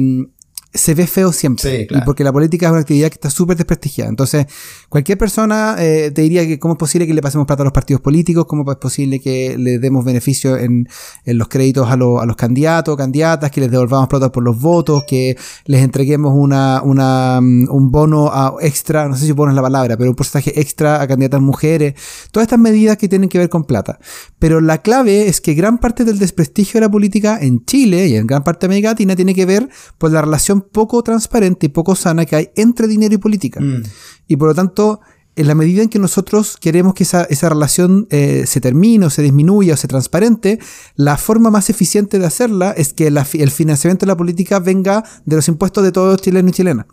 se 0.73 0.95
ve 0.95 1.07
feo 1.07 1.31
siempre. 1.31 1.87
Y 1.89 2.01
porque 2.01 2.23
la 2.23 2.31
política 2.33 2.65
es 2.65 2.71
una 2.71 2.81
actividad 2.81 3.09
que 3.09 3.15
está 3.15 3.29
súper 3.29 3.57
desprestigiada. 3.57 4.09
Entonces, 4.09 4.47
cualquier 4.89 5.17
persona 5.17 5.75
eh, 5.77 6.11
te 6.11 6.21
diría 6.21 6.47
que 6.47 6.59
cómo 6.59 6.73
es 6.73 6.79
posible 6.79 7.05
que 7.05 7.13
le 7.13 7.21
pasemos 7.21 7.45
plata 7.45 7.61
a 7.61 7.65
los 7.65 7.73
partidos 7.73 8.01
políticos, 8.01 8.45
cómo 8.47 8.69
es 8.71 8.77
posible 8.77 9.19
que 9.19 9.55
le 9.57 9.77
demos 9.77 10.03
beneficio 10.03 10.57
en, 10.57 10.87
en 11.25 11.37
los 11.37 11.47
créditos 11.47 11.87
a, 11.87 11.93
a 11.93 11.97
los 11.97 12.35
candidatos, 12.35 12.97
candidatas, 12.97 13.51
que 13.51 13.61
les 13.61 13.69
devolvamos 13.69 14.07
plata 14.07 14.31
por 14.31 14.43
los 14.43 14.59
votos, 14.59 15.03
que 15.07 15.37
les 15.65 15.83
entreguemos 15.83 16.33
una, 16.35 16.81
una, 16.83 17.39
mm, 17.39 17.69
un 17.69 17.91
bono 17.91 18.31
a 18.33 18.55
extra, 18.61 19.07
no 19.07 19.15
sé 19.15 19.25
si 19.25 19.31
bono 19.31 19.51
es 19.51 19.55
la 19.55 19.61
palabra, 19.61 19.95
pero 19.95 20.09
un 20.09 20.15
porcentaje 20.15 20.59
extra 20.59 21.01
a 21.01 21.07
candidatas 21.07 21.41
mujeres. 21.41 21.93
Todas 22.31 22.45
estas 22.45 22.59
medidas 22.59 22.97
que 22.97 23.07
tienen 23.07 23.29
que 23.29 23.37
ver 23.37 23.49
con 23.49 23.65
plata. 23.65 23.99
Pero 24.39 24.59
la 24.59 24.81
clave 24.81 25.27
es 25.27 25.39
que 25.39 25.53
gran 25.53 25.77
parte 25.77 26.03
del 26.03 26.17
desprestigio 26.17 26.79
de 26.79 26.87
la 26.87 26.91
política 26.91 27.37
en 27.41 27.63
Chile 27.65 28.07
y 28.07 28.15
en 28.15 28.25
gran 28.25 28.43
parte 28.43 28.61
de 28.61 28.71
América 28.71 28.89
Latina 28.89 29.15
tiene 29.15 29.35
que 29.35 29.45
ver 29.45 29.69
por 29.97 30.11
la 30.11 30.21
relación 30.21 30.62
poco 30.63 31.03
transparente 31.03 31.67
y 31.67 31.69
poco 31.69 31.95
sana 31.95 32.25
que 32.25 32.35
hay 32.35 32.49
entre 32.55 32.87
dinero 32.87 33.13
y 33.13 33.17
política. 33.17 33.59
Mm. 33.59 33.83
Y 34.27 34.37
por 34.37 34.49
lo 34.49 34.55
tanto, 34.55 35.01
en 35.35 35.47
la 35.47 35.55
medida 35.55 35.81
en 35.81 35.89
que 35.89 35.99
nosotros 35.99 36.57
queremos 36.57 36.93
que 36.93 37.03
esa, 37.03 37.49
relación 37.49 38.07
eh, 38.11 38.45
se 38.45 38.61
termine 38.61 39.05
o 39.05 39.09
se 39.09 39.21
disminuya 39.21 39.73
o 39.73 39.77
se 39.77 39.87
transparente, 39.87 40.59
la 40.95 41.17
forma 41.17 41.49
más 41.49 41.69
eficiente 41.69 42.19
de 42.19 42.25
hacerla 42.25 42.71
es 42.71 42.93
que 42.93 43.07
el 43.07 43.51
financiamiento 43.51 44.05
de 44.05 44.11
la 44.11 44.17
política 44.17 44.59
venga 44.59 45.03
de 45.25 45.35
los 45.35 45.47
impuestos 45.47 45.83
de 45.83 45.91
todos 45.91 46.11
los 46.11 46.21
chilenos 46.21 46.51
y 46.51 46.53
chilenas. 46.53 46.85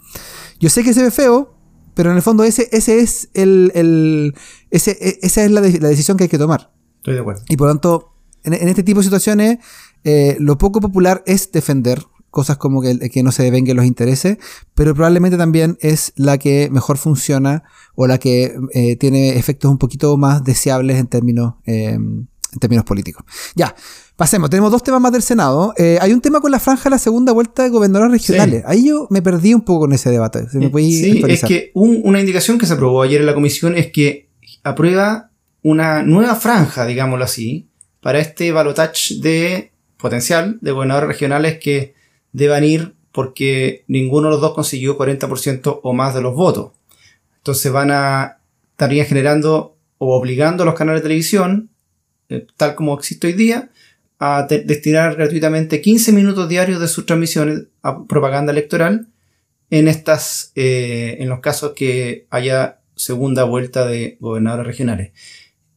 Yo 0.59 0.71
sé 0.71 0.83
que 0.83 0.95
se 0.95 1.03
ve 1.03 1.11
feo, 1.11 1.55
pero 1.95 2.11
en 2.11 2.17
el 2.17 2.23
fondo 2.23 2.45
ese, 2.45 2.69
ese 2.73 3.01
es 3.01 3.29
el, 3.35 4.35
ese, 4.71 4.93
e, 5.01 5.19
esa 5.23 5.45
es 5.45 5.51
la, 5.51 5.61
decisión 5.61 6.17
que 6.17 6.25
hay 6.25 6.31
que 6.31 6.39
tomar. 6.39 6.73
Estoy 6.99 7.15
de 7.15 7.21
acuerdo. 7.21 7.43
Y 7.49 7.57
por 7.57 7.69
lo 7.69 7.75
tanto, 7.75 8.15
en, 8.45 8.55
este 8.55 8.83
tipo 8.83 9.01
de 9.01 9.05
situaciones, 9.05 9.59
eh, 10.05 10.37
lo 10.41 10.57
poco 10.57 10.81
popular 10.81 11.23
es 11.27 11.53
defender 11.53 12.07
cosas 12.31 12.57
como 12.57 12.81
que, 12.81 13.11
que 13.11 13.23
no 13.23 13.33
se 13.33 13.43
devenguen 13.43 13.77
los 13.77 13.87
intereses, 13.87 14.39
pero 14.75 14.95
probablemente 14.95 15.37
también 15.37 15.77
es 15.81 16.13
la 16.17 16.39
que 16.39 16.69
mejor 16.71 16.97
funciona 16.97 17.65
o 17.95 18.07
la 18.07 18.19
que 18.19 18.55
eh, 18.73 18.97
tiene 18.97 19.37
efectos 19.37 19.71
un 19.71 19.79
poquito 19.79 20.17
más 20.17 20.45
deseables 20.45 20.99
en 20.99 21.07
términos, 21.07 21.55
em, 21.67 22.27
en 22.53 22.59
términos 22.61 22.85
políticos. 22.85 23.25
Ya, 23.55 23.75
pasemos. 24.17 24.51
Tenemos 24.51 24.71
dos 24.71 24.83
temas 24.83 25.01
más 25.01 25.13
del 25.13 25.23
Senado. 25.23 25.73
Eh, 25.77 25.99
hay 26.01 26.13
un 26.13 26.21
tema 26.21 26.41
con 26.41 26.51
la 26.51 26.61
franja 26.61 26.85
de 26.85 26.91
la 26.91 26.99
segunda 26.99 27.33
vuelta 27.33 27.63
de 27.63 27.69
gobernadores 27.71 28.13
regionales. 28.13 28.63
Ahí 28.67 28.89
yo 28.89 29.07
me 29.11 29.23
perdí 29.23 29.55
un 29.55 29.63
poco 29.63 29.81
con 29.81 29.93
ese 29.93 30.11
debate. 30.11 30.47
sí, 30.49 31.23
es 31.29 31.43
que 31.43 31.71
una 31.75 32.21
indicación 32.21 32.59
que 32.59 32.67
se 32.67 32.75
aprobó 32.75 33.03
ayer 33.03 33.21
en 33.21 33.27
la 33.27 33.35
comisión 33.35 33.77
es 33.77 33.91
que 33.93 34.29
aprueba 34.63 35.31
una 35.63 36.03
nueva 36.03 36.35
franja, 36.37 36.87
digámoslo 36.87 37.25
así, 37.25 37.69
para 38.01 38.19
este 38.19 38.51
balotage 38.53 39.21
de 39.21 39.73
potencial 39.97 40.59
de 40.61 40.73
gobernadores 40.73 41.09
regionales 41.09 41.59
que 41.59 41.95
deban 42.33 42.65
ir 42.65 42.95
porque 43.13 43.85
ninguno 43.89 44.29
de 44.29 44.33
los 44.33 44.41
dos 44.41 44.55
consiguió 44.55 44.97
40% 44.97 45.81
o 45.83 45.93
más 45.93 46.15
de 46.15 46.23
los 46.23 46.35
votos. 46.35 46.73
Entonces 47.39 47.73
van 47.73 47.91
a 47.91 48.39
estarían 48.73 49.07
generando 49.07 49.77
o 49.99 50.17
obligando 50.17 50.63
a 50.63 50.67
los 50.67 50.75
canales 50.75 51.03
de 51.03 51.09
televisión, 51.09 51.71
eh, 52.31 52.47
tal 52.57 52.75
como 52.75 52.95
existe 52.95 53.27
hoy 53.27 53.35
día, 53.35 53.71
a 54.19 54.47
destinar 54.49 55.17
gratuitamente 55.17 55.81
15 55.81 56.13
minutos 56.13 56.49
diarios 56.49 56.81
de 56.81 56.89
sus 56.89 57.05
transmisiones 57.05 57.65
a 57.83 58.07
propaganda 58.07 58.53
electoral 58.53 59.09
en 59.71 59.89
estas 59.89 60.53
eh, 60.55 61.17
en 61.21 61.29
los 61.29 61.41
casos 61.41 61.73
que 61.75 62.27
haya 62.31 62.81
segunda 62.97 63.45
vuelta 63.45 63.87
de 63.87 64.17
gobernadores 64.21 64.67
regionales. 64.67 65.13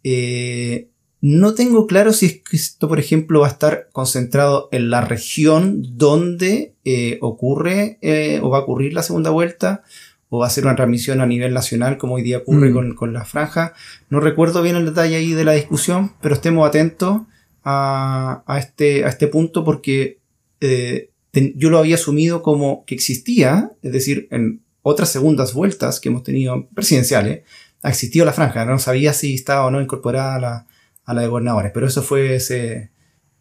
Eh, 0.04 0.90
no 1.26 1.54
tengo 1.54 1.88
claro 1.88 2.12
si 2.12 2.26
es 2.26 2.34
que 2.42 2.58
esto, 2.58 2.90
por 2.90 3.00
ejemplo, 3.00 3.40
va 3.40 3.48
a 3.48 3.52
estar 3.52 3.88
concentrado 3.94 4.68
en 4.74 4.90
la 4.90 5.00
región 5.00 5.82
donde 5.96 6.76
eh, 6.84 7.18
ocurre 7.22 7.98
eh, 8.02 8.42
o 8.44 8.50
va 8.50 8.58
a 8.58 8.62
ocurrir 8.64 8.94
la 8.94 9.04
segunda 9.04 9.30
vuelta, 9.30 9.84
o 10.28 10.40
va 10.40 10.48
a 10.48 10.50
ser 10.50 10.66
una 10.66 10.76
transmisión 10.76 11.22
a 11.22 11.26
nivel 11.26 11.54
nacional, 11.54 11.98
como 11.98 12.16
hoy 12.16 12.24
día 12.24 12.40
ocurre 12.40 12.72
mm. 12.72 12.96
con, 12.96 13.14
la 13.14 13.24
franja. 13.24 13.74
No 14.10 14.20
recuerdo 14.20 14.62
bien 14.62 14.76
el 14.76 14.84
detalle 14.84 15.16
ahí 15.16 15.32
de 15.32 15.46
la 15.46 15.54
discusión, 15.54 16.12
pero 16.20 16.36
estemos 16.36 16.68
atentos 16.68 17.22
a, 17.64 18.44
este, 18.60 19.06
a 19.06 19.08
este 19.08 19.28
punto 19.28 19.64
porque 19.64 20.20
eh, 20.60 21.10
yo 21.56 21.70
lo 21.70 21.78
había 21.78 21.96
asumido 21.96 22.44
como 22.44 22.84
que 22.84 22.96
existía, 22.96 23.72
es 23.82 23.94
decir, 23.94 24.28
en 24.30 24.62
otras 24.82 25.10
segundas 25.10 25.54
vueltas 25.54 26.02
que 26.02 26.10
hemos 26.10 26.24
tenido 26.24 26.68
presidenciales, 26.76 27.44
ha 27.82 27.90
existido 27.92 28.26
la 28.26 28.34
franja, 28.34 28.66
no 28.66 28.78
sabía 28.78 29.14
si 29.14 29.36
estaba 29.36 29.66
o 29.66 29.72
no 29.72 29.80
incorporada 29.80 30.38
la 30.42 30.68
a 31.06 31.14
la 31.14 31.22
de 31.22 31.28
gobernadores, 31.28 31.72
pero 31.74 31.88
eso 31.88 32.02
fue, 32.02 32.40
se, 32.40 32.92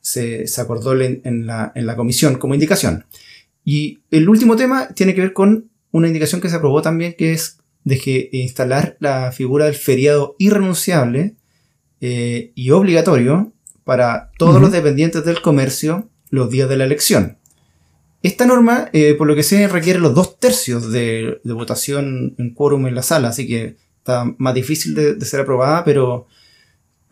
se, 0.00 0.60
acordó 0.60 1.00
en, 1.00 1.46
la, 1.46 1.72
en 1.74 1.86
la 1.86 1.96
comisión 1.96 2.36
como 2.36 2.54
indicación. 2.54 3.06
Y 3.64 4.00
el 4.10 4.28
último 4.28 4.56
tema 4.56 4.88
tiene 4.88 5.14
que 5.14 5.20
ver 5.20 5.32
con 5.32 5.70
una 5.92 6.08
indicación 6.08 6.40
que 6.40 6.48
se 6.48 6.56
aprobó 6.56 6.82
también, 6.82 7.14
que 7.16 7.32
es 7.32 7.58
de 7.84 7.98
que 7.98 8.28
instalar 8.32 8.96
la 9.00 9.32
figura 9.32 9.66
del 9.66 9.74
feriado 9.74 10.36
irrenunciable 10.38 11.36
eh, 12.00 12.52
y 12.54 12.70
obligatorio 12.70 13.52
para 13.84 14.30
todos 14.38 14.60
los 14.60 14.72
dependientes 14.72 15.24
del 15.24 15.42
comercio 15.42 16.08
los 16.30 16.50
días 16.50 16.68
de 16.68 16.76
la 16.76 16.84
elección. 16.84 17.38
Esta 18.22 18.46
norma, 18.46 18.88
eh, 18.92 19.14
por 19.14 19.26
lo 19.26 19.34
que 19.34 19.42
se 19.42 19.66
requiere 19.66 19.98
los 19.98 20.14
dos 20.14 20.38
tercios 20.38 20.92
de, 20.92 21.40
votación 21.44 22.34
en 22.38 22.54
quórum 22.54 22.86
en 22.86 22.94
la 22.94 23.02
sala, 23.02 23.28
así 23.28 23.48
que 23.48 23.76
está 23.98 24.32
más 24.38 24.54
difícil 24.54 24.94
de, 24.94 25.14
de 25.14 25.26
ser 25.26 25.40
aprobada, 25.40 25.84
pero 25.84 26.28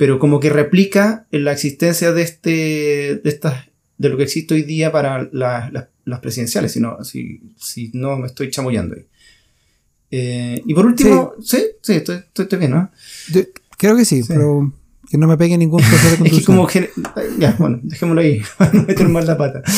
pero 0.01 0.19
como 0.19 0.41
que 0.41 0.49
replica 0.49 1.27
la 1.31 1.53
existencia 1.53 2.11
de 2.11 2.23
este, 2.23 3.21
de 3.23 3.23
estas, 3.25 3.67
de 3.99 4.09
lo 4.09 4.17
que 4.17 4.23
existe 4.23 4.55
hoy 4.55 4.63
día 4.63 4.91
para 4.91 5.29
las 5.31 6.21
presidenciales, 6.21 6.73
si 6.73 6.81
no, 6.81 7.05
si, 7.05 7.43
si, 7.59 7.91
no 7.93 8.17
me 8.17 8.29
estoy 8.29 8.49
chamullando 8.49 8.95
ahí. 8.95 9.05
Eh, 10.11 10.63
y 10.65 10.73
por 10.73 10.87
último, 10.87 11.35
sí, 11.43 11.59
sí, 11.83 11.93
estoy, 11.97 12.17
estoy, 12.35 12.59
bien, 12.59 12.71
¿no? 12.71 12.91
creo 13.77 13.95
que 13.95 14.07
sí, 14.07 14.23
pero 14.27 14.73
que 15.11 15.19
no 15.19 15.27
me 15.27 15.37
pegue 15.37 15.59
ningún 15.59 15.83
proceso 15.83 16.23
de 16.23 16.29
es 16.31 16.39
que 16.39 16.45
como 16.47 16.67
ya, 17.39 17.55
bueno, 17.59 17.81
dejémoslo 17.83 18.23
ahí, 18.23 18.41
para 18.57 18.73
no 18.73 18.85
meter 18.85 19.07
más 19.07 19.27
la 19.27 19.37
pata. 19.37 19.63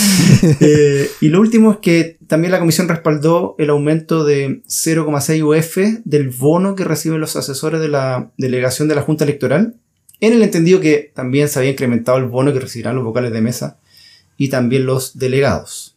Eh, 0.61 1.11
y 1.21 1.31
lo 1.31 1.41
último 1.41 1.73
es 1.73 1.79
que 1.79 2.19
también 2.29 2.53
la 2.53 2.61
comisión 2.61 2.87
respaldó 2.87 3.57
el 3.59 3.71
aumento 3.71 4.23
de 4.23 4.63
0,6 4.69 5.43
UF 5.43 6.01
del 6.05 6.31
bono 6.31 6.77
que 6.77 6.85
reciben 6.85 7.21
los 7.21 7.35
asesores 7.35 7.81
de 7.81 7.89
la 7.89 8.31
delegación 8.39 8.87
de 8.87 8.95
la 8.95 9.03
Junta 9.03 9.25
Electoral 9.25 9.81
en 10.23 10.33
el 10.33 10.43
entendido 10.43 10.81
que 10.81 11.11
también 11.15 11.49
se 11.49 11.59
había 11.59 11.73
incrementado 11.73 12.17
el 12.17 12.27
bono 12.27 12.53
que 12.53 12.61
recibirán 12.61 12.95
los 12.95 13.05
vocales 13.05 13.33
de 13.33 13.41
mesa 13.41 13.81
y 14.37 14.49
también 14.49 14.87
los 14.87 15.19
delegados. 15.19 15.97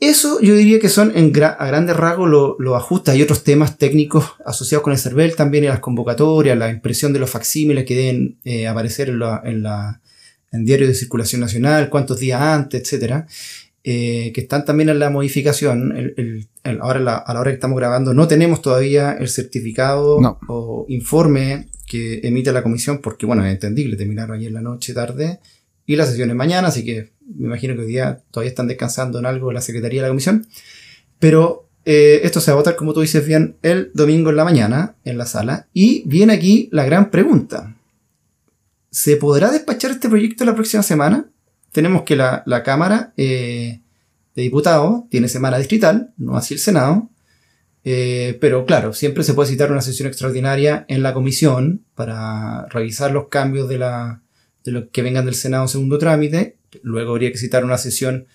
Eso 0.00 0.40
yo 0.40 0.56
diría 0.56 0.80
que 0.80 0.88
son 0.88 1.12
en 1.16 1.32
a 1.44 1.66
grandes 1.66 1.96
rasgos 1.96 2.28
los 2.28 2.56
lo 2.58 2.74
ajustes. 2.74 3.14
Hay 3.14 3.22
otros 3.22 3.44
temas 3.44 3.78
técnicos 3.78 4.32
asociados 4.44 4.82
con 4.82 4.92
el 4.92 4.98
CERVEL 4.98 5.36
también 5.36 5.62
en 5.62 5.70
las 5.70 5.78
convocatorias, 5.78 6.58
la 6.58 6.70
impresión 6.70 7.12
de 7.12 7.20
los 7.20 7.30
facsímiles 7.30 7.84
que 7.84 7.94
deben 7.94 8.36
eh, 8.44 8.66
aparecer 8.66 9.08
en, 9.08 9.20
la, 9.20 9.40
en, 9.44 9.62
la, 9.62 10.00
en 10.50 10.64
diario 10.64 10.88
de 10.88 10.94
circulación 10.94 11.40
nacional, 11.40 11.90
cuántos 11.90 12.18
días 12.18 12.40
antes, 12.40 12.82
etcétera. 12.82 13.28
Eh, 13.84 14.32
que 14.34 14.40
están 14.40 14.64
también 14.64 14.88
en 14.88 14.98
la 14.98 15.10
modificación. 15.10 15.96
El, 15.96 16.48
ahora 16.80 16.98
a 17.24 17.32
la 17.32 17.40
hora 17.40 17.50
que 17.52 17.54
estamos 17.54 17.78
grabando 17.78 18.12
no 18.12 18.26
tenemos 18.26 18.60
todavía 18.60 19.12
el 19.12 19.28
certificado 19.28 20.18
o 20.48 20.84
informe 20.88 21.68
que 21.86 22.20
emite 22.24 22.52
la 22.52 22.62
comisión, 22.62 22.98
porque 22.98 23.26
bueno, 23.26 23.44
es 23.44 23.52
entendible, 23.52 23.96
terminaron 23.96 24.36
ayer 24.36 24.48
en 24.48 24.54
la 24.54 24.60
noche, 24.60 24.94
tarde, 24.94 25.40
y 25.86 25.96
la 25.96 26.06
sesión 26.06 26.30
es 26.30 26.36
mañana, 26.36 26.68
así 26.68 26.84
que 26.84 27.12
me 27.36 27.46
imagino 27.46 27.74
que 27.74 27.82
hoy 27.82 27.86
día 27.86 28.22
todavía 28.30 28.50
están 28.50 28.68
descansando 28.68 29.18
en 29.18 29.26
algo 29.26 29.52
la 29.52 29.60
Secretaría 29.60 30.00
de 30.00 30.08
la 30.08 30.10
Comisión. 30.10 30.46
Pero 31.18 31.68
eh, 31.84 32.20
esto 32.22 32.40
se 32.40 32.50
va 32.50 32.56
a 32.56 32.58
votar, 32.58 32.76
como 32.76 32.94
tú 32.94 33.00
dices 33.00 33.26
bien, 33.26 33.56
el 33.62 33.90
domingo 33.94 34.30
en 34.30 34.36
la 34.36 34.44
mañana, 34.44 34.96
en 35.04 35.18
la 35.18 35.26
sala, 35.26 35.68
y 35.72 36.02
viene 36.06 36.32
aquí 36.32 36.68
la 36.72 36.84
gran 36.84 37.10
pregunta. 37.10 37.76
¿Se 38.90 39.16
podrá 39.16 39.50
despachar 39.50 39.90
este 39.90 40.08
proyecto 40.08 40.44
la 40.44 40.54
próxima 40.54 40.82
semana? 40.82 41.26
Tenemos 41.72 42.02
que 42.02 42.16
la, 42.16 42.44
Cámara 42.64 43.12
eh, 43.16 43.80
de 44.34 44.42
Diputados 44.42 45.04
tiene 45.10 45.28
semana 45.28 45.58
distrital, 45.58 46.12
no 46.16 46.36
así 46.36 46.54
el 46.54 46.60
Senado, 46.60 47.10
eh, 47.84 48.38
pero 48.40 48.64
claro, 48.64 48.94
siempre 48.94 49.24
se 49.24 49.34
puede 49.34 49.50
citar 49.50 49.70
una 49.70 49.82
sesión 49.82 50.08
extraordinaria 50.08 50.86
en 50.88 51.02
la 51.02 51.12
comisión 51.12 51.84
para 51.94 52.66
revisar 52.68 53.10
los 53.10 53.28
cambios 53.28 53.68
de, 53.68 53.78
la, 53.78 54.22
de 54.64 54.72
lo 54.72 54.90
que 54.90 55.02
vengan 55.02 55.26
del 55.26 55.34
Senado 55.34 55.64
en 55.64 55.68
segundo 55.68 55.98
trámite. 55.98 56.56
Luego 56.82 57.12
habría 57.12 57.30
que 57.30 57.38
citar 57.38 57.64
una 57.64 57.76
sesión 57.76 58.26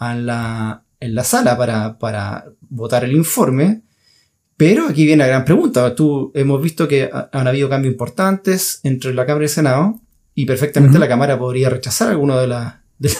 en 0.00 0.26
la, 0.26 0.84
en 1.00 1.14
la 1.16 1.24
sala 1.24 1.58
para, 1.58 1.98
para 1.98 2.46
votar 2.60 3.04
el 3.04 3.12
informe. 3.12 3.82
Pero 4.56 4.86
aquí 4.86 5.04
viene 5.04 5.24
la 5.24 5.28
gran 5.28 5.44
pregunta. 5.44 5.92
Tú, 5.96 6.30
hemos 6.34 6.62
visto 6.62 6.86
que 6.86 7.10
han 7.32 7.48
habido 7.48 7.68
cambios 7.68 7.92
importantes 7.92 8.78
entre 8.84 9.12
la 9.12 9.26
Cámara 9.26 9.44
y 9.44 9.46
el 9.46 9.50
Senado 9.50 10.00
y 10.34 10.46
perfectamente 10.46 11.00
la 11.00 11.08
Cámara 11.08 11.38
podría 11.38 11.68
rechazar 11.68 12.08
alguna 12.08 12.40
de, 12.40 12.46
de, 12.98 13.10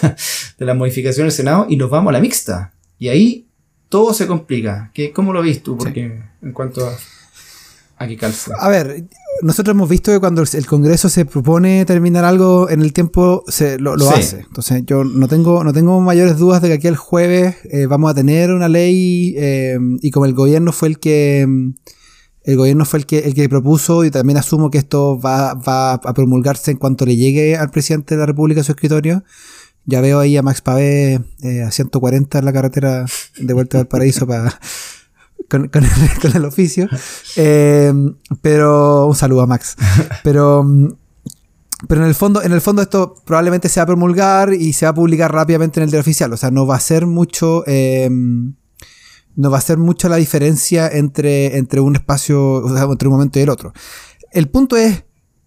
de 0.59 0.64
las 0.64 0.77
modificaciones 0.77 1.35
del 1.35 1.45
Senado 1.45 1.66
y 1.68 1.77
nos 1.77 1.90
vamos 1.90 2.11
a 2.11 2.12
la 2.12 2.21
mixta. 2.21 2.73
Y 3.01 3.09
ahí 3.09 3.49
todo 3.92 4.14
se 4.14 4.26
complica. 4.26 4.90
¿Qué, 4.94 5.12
¿Cómo 5.12 5.35
lo 5.35 5.42
ves 5.42 5.62
tú? 5.62 5.76
Porque 5.76 6.18
en 6.40 6.52
cuanto 6.52 6.87
a, 6.87 6.96
a 7.98 8.09
qué 8.09 8.16
calza. 8.16 8.55
A 8.59 8.70
ver, 8.70 9.05
nosotros 9.42 9.74
hemos 9.74 9.87
visto 9.87 10.11
que 10.11 10.18
cuando 10.18 10.42
el 10.50 10.66
Congreso 10.66 11.11
se 11.11 11.26
propone 11.26 11.85
terminar 11.85 12.24
algo 12.24 12.70
en 12.70 12.81
el 12.81 12.94
tiempo, 12.94 13.44
se 13.48 13.78
lo, 13.78 13.94
lo 13.96 14.07
Sí. 14.07 14.14
hace. 14.16 14.40
Entonces, 14.40 14.83
yo 14.87 15.05
no 15.05 15.28
tengo, 15.28 15.62
no 15.62 15.74
tengo 15.74 16.00
mayores 16.00 16.38
dudas 16.38 16.62
de 16.62 16.68
que 16.68 16.74
aquí 16.76 16.87
el 16.88 16.96
jueves 16.96 17.57
eh, 17.70 17.85
vamos 17.85 18.11
a 18.11 18.14
tener 18.14 18.50
una 18.50 18.70
ley 18.70 19.35
eh, 19.37 19.76
y 20.00 20.11
como 20.11 20.24
el 20.24 20.33
gobierno 20.33 20.72
fue 20.72 20.88
el 20.88 20.98
que 20.98 21.44
mm, 21.46 21.74
el 22.44 22.57
gobierno 22.57 22.87
fue 22.87 22.98
el 23.00 23.05
que 23.07 23.18
el 23.18 23.35
que 23.35 23.46
propuso 23.50 24.05
y 24.07 24.11
también 24.11 24.38
asumo 24.38 24.70
que 24.70 24.78
esto 24.78 25.20
va, 25.20 25.52
va 25.52 25.92
a 25.92 26.14
promulgarse 26.14 26.70
en 26.70 26.78
cuanto 26.78 27.05
le 27.05 27.14
llegue 27.16 27.57
al 27.59 27.70
presidente 27.70 28.14
de 28.14 28.20
la 28.20 28.26
República 28.26 28.62
a 28.62 28.64
su 28.64 28.72
escritorio. 28.72 29.22
Ya 29.85 30.01
veo 30.01 30.21
ahí 30.21 30.37
a 30.37 30.42
Max 30.42 30.61
Pavé 30.61 31.21
eh, 31.42 31.62
a 31.62 31.71
140 31.71 32.38
en 32.38 32.45
la 32.45 32.53
carretera 32.53 33.05
de 33.38 33.53
vuelta 33.55 33.81
al 33.81 33.88
paraíso 33.88 34.27
para 34.27 34.59
con, 35.49 35.71
el, 36.35 36.45
oficio. 36.45 36.88
Eh, 37.37 37.92
pero 38.40 39.07
un 39.07 39.16
saludo 39.16 39.42
a 39.42 39.47
Max. 39.47 39.77
Pero, 40.23 40.64
pero 41.88 42.03
en 42.03 42.09
el 42.09 42.14
fondo, 42.14 42.42
en 42.42 42.53
el 42.53 42.61
fondo 42.61 42.83
esto 42.83 43.16
probablemente 43.25 43.68
se 43.68 43.81
va 43.81 43.85
a 43.85 43.87
promulgar 43.87 44.55
y 44.55 44.73
se 44.73 44.87
va 44.87 44.90
a 44.90 44.95
publicar 44.95 45.33
rápidamente 45.33 45.81
en 45.81 45.85
el 45.85 45.90
diario 45.90 46.03
oficial. 46.03 46.33
O 46.33 46.37
sea, 46.37 46.51
no 46.51 46.66
va 46.66 46.77
a 46.77 46.81
ser 46.81 47.07
mucho. 47.07 47.64
eh, 47.66 48.09
no 49.35 49.51
va 49.51 49.59
a 49.59 49.62
ser 49.62 49.79
mucho 49.79 50.09
la 50.09 50.16
diferencia 50.16 50.88
entre, 50.88 51.57
entre 51.57 51.81
un 51.81 51.97
espacio, 51.97 52.64
entre 52.90 53.09
un 53.09 53.14
momento 53.14 53.38
y 53.38 53.42
el 53.42 53.51
otro. 53.51 53.73
El 54.31 54.49
punto 54.49 54.77
es 54.77 55.05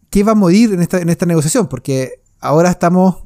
qué 0.09 0.23
va 0.23 0.31
a 0.31 0.35
morir 0.35 0.73
en 0.73 0.81
esta, 0.81 0.99
en 0.99 1.09
esta 1.09 1.25
negociación, 1.25 1.67
porque 1.67 2.21
ahora 2.39 2.69
estamos, 2.71 3.24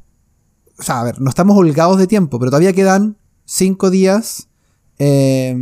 o 0.79 0.83
sea, 0.83 1.01
a 1.01 1.03
ver, 1.03 1.19
no 1.21 1.29
estamos 1.29 1.57
holgados 1.57 1.97
de 1.97 2.07
tiempo, 2.07 2.39
pero 2.39 2.51
todavía 2.51 2.73
quedan 2.73 3.17
cinco 3.45 3.89
días 3.89 4.47
eh, 4.97 5.55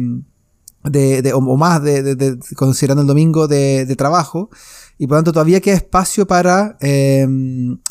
de, 0.83 1.21
de- 1.21 1.33
o 1.33 1.37
o 1.39 1.57
más, 1.57 1.81
de, 1.83 2.01
de- 2.03 2.15
de- 2.15 2.37
considerando 2.55 3.01
el 3.01 3.07
domingo 3.07 3.47
de, 3.47 3.85
trabajo, 3.97 4.49
y 4.97 5.05
por 5.05 5.15
lo 5.15 5.19
tanto 5.19 5.33
todavía 5.33 5.59
queda 5.61 5.75
espacio 5.75 6.25
para 6.25 6.77
eh, 6.81 7.27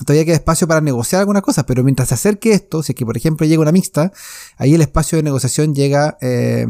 todavía 0.04 0.24
queda 0.24 0.34
espacio 0.36 0.66
para 0.66 0.80
negociar 0.80 1.20
algunas 1.20 1.42
cosas, 1.42 1.64
pero 1.64 1.84
mientras 1.84 2.08
se 2.08 2.14
acerque 2.14 2.52
esto, 2.52 2.82
si 2.82 2.92
es 2.92 2.96
que 2.96 3.06
por 3.06 3.16
ejemplo 3.16 3.46
llega 3.46 3.60
una 3.62 3.72
mixta, 3.72 4.12
ahí 4.56 4.74
el 4.74 4.80
espacio 4.80 5.16
de 5.16 5.22
negociación 5.22 5.74
llega 5.74 6.16
eh, 6.20 6.66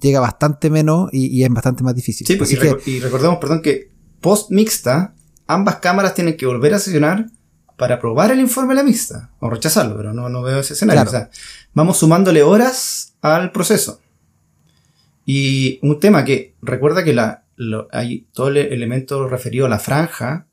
llega 0.00 0.18
bastante 0.20 0.68
menos 0.68 1.10
y, 1.12 1.26
y 1.26 1.44
es 1.44 1.50
bastante 1.50 1.84
más 1.84 1.94
difícil. 1.94 2.26
Sí, 2.26 2.34
pues, 2.36 2.50
que- 2.58 2.90
y 2.90 2.98
recordemos, 3.00 3.38
perdón, 3.38 3.62
que 3.62 3.90
post 4.20 4.50
mixta, 4.50 5.14
ambas 5.46 5.76
cámaras 5.76 6.14
tienen 6.14 6.36
que 6.36 6.46
volver 6.46 6.74
a 6.74 6.78
sesionar 6.80 7.26
para 7.76 7.96
aprobar 7.96 8.30
el 8.30 8.40
informe 8.40 8.74
de 8.74 8.80
la 8.80 8.86
mixta, 8.86 9.30
o 9.40 9.50
rechazarlo, 9.50 9.96
pero 9.96 10.12
no, 10.12 10.28
no 10.28 10.42
veo 10.42 10.60
ese 10.60 10.74
escenario. 10.74 11.02
Claro. 11.02 11.10
O 11.10 11.12
sea, 11.20 11.30
vamos 11.74 11.98
sumándole 11.98 12.42
horas 12.42 13.14
al 13.22 13.50
proceso. 13.52 14.00
Y 15.24 15.78
un 15.82 16.00
tema 16.00 16.24
que 16.24 16.54
recuerda 16.62 17.04
que 17.04 17.12
la, 17.12 17.44
lo- 17.56 17.88
hay 17.92 18.26
todo 18.32 18.48
el 18.48 18.56
elemento 18.58 19.28
referido 19.28 19.66
a 19.66 19.68
la 19.68 19.78
franja 19.78 20.46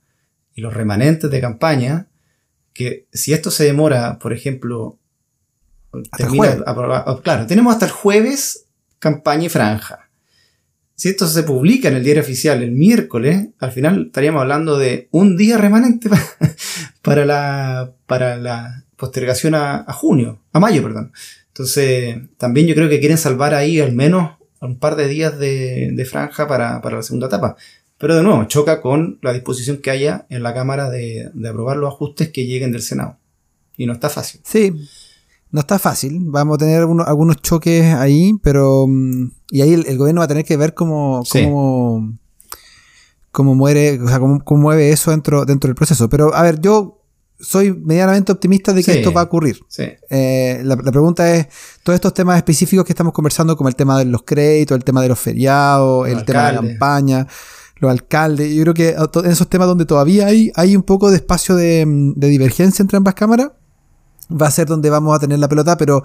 y 0.54 0.62
los 0.62 0.74
remanentes 0.74 1.30
de 1.32 1.42
campaña, 1.42 2.08
que 2.74 3.08
si 3.12 3.34
esto 3.34 3.52
se 3.52 3.64
demora, 3.66 4.20
por 4.20 4.32
ejemplo, 4.34 4.98
el 5.94 6.10
termina 6.12 6.46
jueves. 6.48 6.64
aproba- 6.68 7.04
oh, 7.08 7.22
claro, 7.22 7.48
tenemos 7.48 7.74
hasta 7.74 7.86
el 7.86 7.92
jueves 7.92 8.66
campaña 9.00 9.46
y 9.46 9.50
franja. 9.50 10.09
Si 11.00 11.08
esto 11.08 11.28
se 11.28 11.44
publica 11.44 11.88
en 11.88 11.96
el 11.96 12.04
diario 12.04 12.22
oficial 12.22 12.62
el 12.62 12.72
miércoles, 12.74 13.48
al 13.60 13.72
final 13.72 14.08
estaríamos 14.08 14.42
hablando 14.42 14.78
de 14.78 15.08
un 15.12 15.38
día 15.38 15.58
remanente 15.58 16.10
pa- 16.10 16.22
para 17.02 17.26
la, 17.26 17.94
para 18.06 18.36
la 18.36 18.84
postergación 18.98 19.56
a, 19.56 19.78
a 19.88 19.94
junio, 19.94 20.42
a 20.52 20.60
mayo, 20.60 20.84
perdón. 20.84 21.14
Entonces, 21.48 22.18
también 22.38 22.68
yo 22.68 22.76
creo 22.76 22.90
que 22.90 23.00
quieren 23.00 23.18
salvar 23.18 23.54
ahí 23.54 23.80
al 23.80 23.94
menos 23.94 24.32
un 24.60 24.78
par 24.78 24.98
de 24.98 25.08
días 25.08 25.40
de, 25.40 25.92
de 25.94 26.06
franja 26.06 26.50
para, 26.50 26.82
para 26.82 26.98
la 26.98 27.04
segunda 27.04 27.28
etapa. 27.28 27.56
Pero 27.98 28.18
de 28.18 28.24
nuevo, 28.24 28.44
choca 28.46 28.82
con 28.82 29.20
la 29.22 29.32
disposición 29.32 29.78
que 29.78 29.92
haya 29.92 30.26
en 30.30 30.44
la 30.44 30.54
Cámara 30.54 30.90
de, 30.90 31.30
de 31.34 31.48
aprobar 31.50 31.78
los 31.78 31.94
ajustes 31.94 32.28
que 32.28 32.46
lleguen 32.46 32.74
del 32.74 32.82
Senado. 32.82 33.18
Y 33.78 33.86
no 33.86 33.94
está 33.94 34.10
fácil. 34.10 34.42
Sí, 34.44 34.74
no 35.52 35.60
está 35.62 35.80
fácil. 35.80 36.20
Vamos 36.26 36.56
a 36.56 36.58
tener 36.60 36.80
algunos, 36.80 37.08
algunos 37.08 37.38
choques 37.42 37.86
ahí, 37.94 38.34
pero. 38.44 38.86
mm, 38.88 39.32
Y 39.52 39.62
ahí 39.62 39.74
el, 39.74 39.86
el 39.88 39.98
gobierno 39.98 40.20
va 40.22 40.26
a 40.26 40.28
tener 40.28 40.46
que 40.46 40.58
ver 40.58 40.74
cómo. 40.74 41.24
Sí. 41.26 41.44
cómo, 41.44 42.18
cómo 43.32 43.56
muere, 43.56 44.00
o 44.02 44.08
sea, 44.08 44.20
cómo, 44.20 44.44
cómo 44.44 44.62
mueve 44.62 44.92
eso 44.92 45.12
dentro, 45.12 45.46
dentro 45.46 45.68
del 45.68 45.76
proceso. 45.76 46.10
Pero, 46.10 46.34
a 46.36 46.42
ver, 46.44 46.60
yo 46.60 46.96
soy 47.40 47.74
medianamente 47.74 48.32
optimista 48.32 48.74
de 48.74 48.84
que 48.84 48.92
Sí. 48.92 48.98
esto 49.00 49.14
va 49.14 49.22
a 49.22 49.26
ocurrir. 49.26 49.60
Sí. 49.70 49.84
Eh, 50.10 50.62
la, 50.64 50.76
la 50.76 50.92
pregunta 50.92 51.34
es, 51.34 51.48
todos 51.84 51.96
estos 51.96 52.14
temas 52.14 52.36
específicos 52.38 52.84
que 52.86 52.92
estamos 52.92 53.14
conversando, 53.14 53.56
como 53.56 53.70
el 53.70 53.76
tema 53.76 53.98
de 53.98 54.06
los 54.06 54.24
créditos, 54.24 54.76
el 54.76 54.84
tema 54.84 55.02
de 55.02 55.08
los 55.10 55.20
feriados, 55.20 56.10
Los 56.10 56.18
el 56.20 56.26
tema 56.26 56.48
de 56.48 56.54
la 56.54 56.62
campaña, 56.62 57.28
los 57.78 57.90
alcaldes, 57.92 58.54
yo 58.54 58.62
creo 58.64 58.74
que 58.74 58.90
en 58.90 59.32
esos 59.32 59.48
temas 59.48 59.68
donde 59.70 59.86
todavía 59.86 60.26
hay, 60.28 60.52
hay 60.56 60.76
un 60.76 60.84
poco 60.84 61.10
de 61.12 61.16
espacio 61.16 61.56
de, 61.56 61.86
mm, 61.86 62.14
de 62.20 62.28
divergencia 62.28 62.84
entre 62.84 62.98
ambas 62.98 63.14
cámaras, 63.14 63.52
va 64.30 64.48
a 64.48 64.52
ser 64.52 64.68
donde 64.68 64.90
vamos 64.90 65.16
a 65.16 65.20
tener 65.20 65.40
la 65.40 65.48
pelota, 65.50 65.78
pero, 65.78 66.04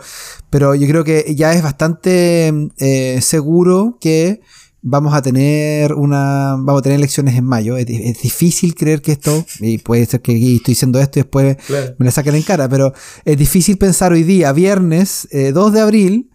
pero 0.51 0.75
yo 0.75 0.87
creo 0.89 1.05
que 1.05 1.35
ya 1.37 1.53
es 1.53 1.63
bastante 1.63 2.53
eh, 2.79 3.21
seguro 3.21 3.99
que 4.01 4.41
vamos 4.87 5.15
a 5.15 5.23
tener 5.23 5.95
una 5.95 6.57
vamos 6.59 6.81
a 6.81 6.83
tener 6.83 6.99
elecciones 6.99 7.37
en 7.37 7.45
mayo. 7.45 7.77
Es, 7.77 7.87
di- 7.87 8.03
es 8.03 8.21
difícil 8.23 8.75
creer 8.75 9.01
que 9.03 9.13
esto, 9.13 9.45
y 9.61 9.79
puede 9.79 10.05
ser 10.07 10.21
que 10.21 10.33
aquí 10.33 10.57
estoy 10.57 10.73
diciendo 10.73 10.99
esto 11.01 11.19
y 11.19 11.23
después 11.23 11.57
Claro. 11.67 11.95
me 11.99 12.05
la 12.07 12.13
saquen 12.13 12.35
en 12.35 12.43
cara, 12.43 12.69
pero 12.69 12.93
es 13.25 13.37
difícil 13.39 13.79
pensar 13.79 14.13
hoy 14.13 14.23
día, 14.25 14.53
viernes 14.53 15.27
eh, 15.31 15.53
2 15.53 15.73
de 15.73 15.81
abril, 15.81 16.31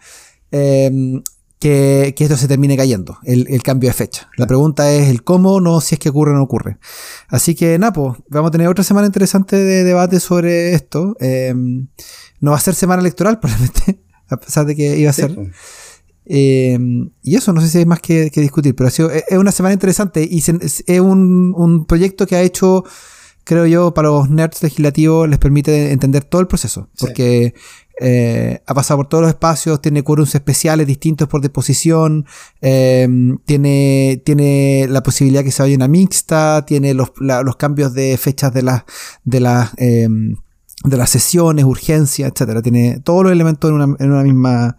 eh, 0.52 1.21
que, 1.59 2.13
que 2.15 2.23
esto 2.23 2.37
se 2.37 2.47
termine 2.47 2.77
cayendo, 2.77 3.17
el, 3.23 3.45
el 3.49 3.61
cambio 3.63 3.89
de 3.89 3.93
fecha. 3.93 4.29
La 4.37 4.47
pregunta 4.47 4.91
es 4.93 5.09
el 5.09 5.23
cómo, 5.23 5.59
no 5.59 5.81
si 5.81 5.95
es 5.95 5.99
que 5.99 6.09
ocurre 6.09 6.31
o 6.31 6.35
no 6.35 6.43
ocurre. 6.43 6.77
Así 7.27 7.53
que, 7.55 7.77
Napo, 7.77 8.15
vamos 8.29 8.47
a 8.49 8.51
tener 8.51 8.67
otra 8.69 8.83
semana 8.83 9.07
interesante 9.07 9.57
de 9.57 9.83
debate 9.83 10.19
sobre 10.21 10.73
esto. 10.73 11.15
Eh, 11.19 11.53
no 12.39 12.51
va 12.51 12.57
a 12.57 12.61
ser 12.61 12.75
semana 12.75 13.01
electoral, 13.01 13.39
probablemente, 13.41 13.99
a 14.29 14.37
pesar 14.37 14.65
de 14.65 14.75
que 14.75 14.97
iba 14.97 15.09
a 15.09 15.13
ser. 15.13 15.35
pues. 15.35 15.49
Eh, 16.31 16.77
y 17.23 17.35
eso, 17.35 17.53
no 17.53 17.61
sé 17.61 17.69
si 17.69 17.79
hay 17.79 17.85
más 17.85 17.99
que, 18.01 18.29
que 18.31 18.41
discutir, 18.41 18.75
pero 18.75 18.87
ha 18.87 18.91
sido, 18.91 19.09
es 19.11 19.23
es 19.27 19.37
una 19.37 19.51
semana 19.51 19.73
interesante 19.73 20.27
y 20.29 20.41
se- 20.41 20.59
es 20.61 20.99
un, 20.99 21.53
un 21.57 21.85
proyecto 21.85 22.27
que 22.27 22.35
ha 22.35 22.41
hecho, 22.41 22.83
creo 23.43 23.65
yo, 23.65 23.93
para 23.95 24.09
los 24.09 24.29
nerds 24.29 24.61
legislativos 24.61 25.27
les 25.27 25.39
permite 25.39 25.91
entender 25.91 26.23
todo 26.23 26.39
el 26.41 26.47
proceso, 26.47 26.87
Sí. 26.93 27.53
Eh, 27.99 28.62
ha 28.65 28.73
pasado 28.73 28.97
por 28.99 29.09
todos 29.09 29.21
los 29.23 29.29
espacios, 29.29 29.81
tiene 29.81 30.03
quórums 30.03 30.33
especiales 30.33 30.88
distintos 30.88 31.27
por 31.27 31.41
disposición, 31.41 32.25
eh, 32.62 33.07
tiene, 33.45 34.21
tiene 34.25 34.88
la 34.89 35.03
posibilidad 35.03 35.43
que 35.43 35.51
se 35.51 35.62
vaya 35.62 35.75
una 35.75 35.88
mixta, 35.88 36.65
tiene 36.65 36.93
los, 36.93 37.12
la- 37.19 37.43
los 37.43 37.57
cambios 37.57 37.93
de 37.93 38.17
fechas 38.17 38.53
de 38.53 38.62
las 38.63 38.83
de 39.23 39.39
las 39.41 39.71
eh, 39.77 40.07
de 40.85 40.95
las 40.95 41.09
sesiones, 41.09 41.65
urgencias, 41.65 42.31
etcétera. 42.31 42.62
Tiene 42.62 43.01
todos 43.03 43.23
los 43.23 43.33
elementos 43.33 43.69
en 43.69 43.75
una, 43.75 43.95
en 43.99 44.12
una 44.12 44.23
misma 44.23 44.77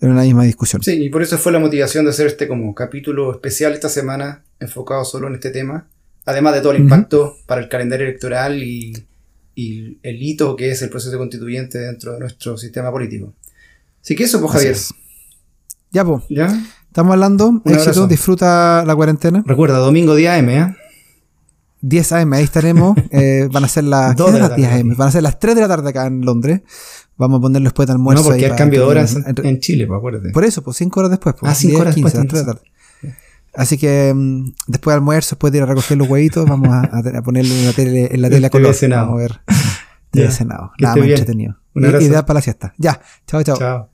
en 0.00 0.12
una 0.12 0.22
misma 0.22 0.44
discusión. 0.44 0.80
Sí, 0.82 0.92
y 0.92 1.10
por 1.10 1.22
eso 1.22 1.36
fue 1.38 1.50
la 1.52 1.58
motivación 1.58 2.04
de 2.04 2.12
hacer 2.12 2.28
este 2.28 2.46
como 2.48 2.72
capítulo 2.74 3.32
especial 3.32 3.72
esta 3.72 3.88
semana, 3.88 4.44
enfocado 4.60 5.04
solo 5.04 5.26
en 5.26 5.34
este 5.34 5.50
tema. 5.50 5.88
Además 6.24 6.54
de 6.54 6.60
todo 6.60 6.72
el 6.72 6.82
impacto 6.82 7.36
para 7.46 7.60
el 7.62 7.68
calendario 7.68 8.06
electoral 8.06 8.62
y, 8.62 8.92
y 9.60 9.98
el 10.02 10.22
hito 10.22 10.56
que 10.56 10.70
es 10.70 10.80
el 10.82 10.90
proceso 10.90 11.16
constituyente 11.18 11.78
dentro 11.78 12.12
de 12.14 12.20
nuestro 12.20 12.56
sistema 12.56 12.90
político. 12.90 13.34
Así 14.02 14.14
que 14.14 14.24
eso, 14.24 14.40
pues 14.40 14.52
Javier. 14.52 14.72
es. 14.72 14.94
Ya, 15.92 16.04
pues, 16.04 16.22
¿Ya? 16.30 16.46
estamos 16.86 17.12
hablando. 17.12 17.60
Éxito, 17.64 17.80
abrazo. 17.82 18.06
disfruta 18.06 18.84
la 18.86 18.94
cuarentena. 18.94 19.42
Recuerda, 19.46 19.78
domingo 19.78 20.14
día 20.14 20.38
M, 20.38 20.56
¿eh? 20.56 20.76
10 21.82 22.12
AM, 22.12 22.32
ahí 22.34 22.44
estaremos. 22.44 22.96
Eh, 23.10 23.48
van 23.50 23.64
a 23.64 23.68
ser 23.68 23.84
las, 23.84 24.14
Dos 24.16 24.28
¿qué 24.28 24.32
de 24.34 24.38
las 24.38 24.56
10 24.56 24.68
tarde. 24.68 24.80
AM? 24.82 24.96
Van 24.96 25.08
a 25.08 25.10
ser 25.12 25.22
las 25.22 25.38
3 25.38 25.54
de 25.56 25.60
la 25.62 25.68
tarde 25.68 25.90
acá 25.90 26.06
en 26.06 26.20
Londres. 26.22 26.60
Vamos 27.16 27.38
a 27.38 27.40
ponerlo 27.42 27.66
después 27.66 27.86
de 27.86 27.92
almuerzo. 27.92 28.22
no, 28.22 28.28
porque 28.30 28.46
hay 28.46 28.52
cambio 28.56 28.80
de 28.80 28.86
horas 28.86 29.16
en, 29.16 29.46
en 29.46 29.60
Chile, 29.60 29.86
pues 29.86 29.98
acuérdate. 29.98 30.30
Por 30.30 30.44
eso, 30.44 30.62
pues 30.62 30.76
5 30.78 31.00
horas 31.00 31.10
después. 31.10 31.34
Pues, 31.38 31.52
Ah, 31.52 31.54
cinco 31.54 31.72
10, 31.72 31.80
horas 31.80 31.94
15, 31.94 32.18
después, 32.18 32.24
las 32.24 32.32
3 32.32 32.40
de 32.42 32.46
la 32.46 32.54
tarde. 32.54 32.70
Así 33.54 33.78
que 33.78 34.12
mm, 34.14 34.52
después 34.68 34.92
de 34.92 34.96
almuerzo, 34.96 35.30
después 35.36 35.52
de 35.52 35.58
ir 35.58 35.62
a 35.64 35.66
recoger 35.66 35.98
los 35.98 36.08
huevitos, 36.08 36.48
vamos 36.48 36.68
a, 36.68 36.80
a- 36.82 37.22
ponerle 37.22 37.58
en 37.58 37.66
la 37.66 37.72
tele, 37.72 38.08
en 38.14 38.22
la 38.22 38.30
tele 38.30 38.46
a 38.46 38.50
color. 38.50 38.74
Vamos 38.90 39.14
a 39.14 39.16
ver. 39.22 39.40
TV 40.10 40.30
cenado. 40.30 40.72
Que 40.76 40.84
Nada 40.84 40.96
más 40.96 41.04
bien. 41.06 41.18
entretenido. 41.18 41.56
Un 41.74 41.82
Y- 41.82 41.86
abrazo. 41.86 42.06
Ideal 42.06 42.24
para 42.24 42.38
la 42.38 42.42
siesta. 42.42 42.74
Ya. 42.78 43.00
Chao, 43.26 43.42
chao. 43.42 43.56
Chao. 43.56 43.90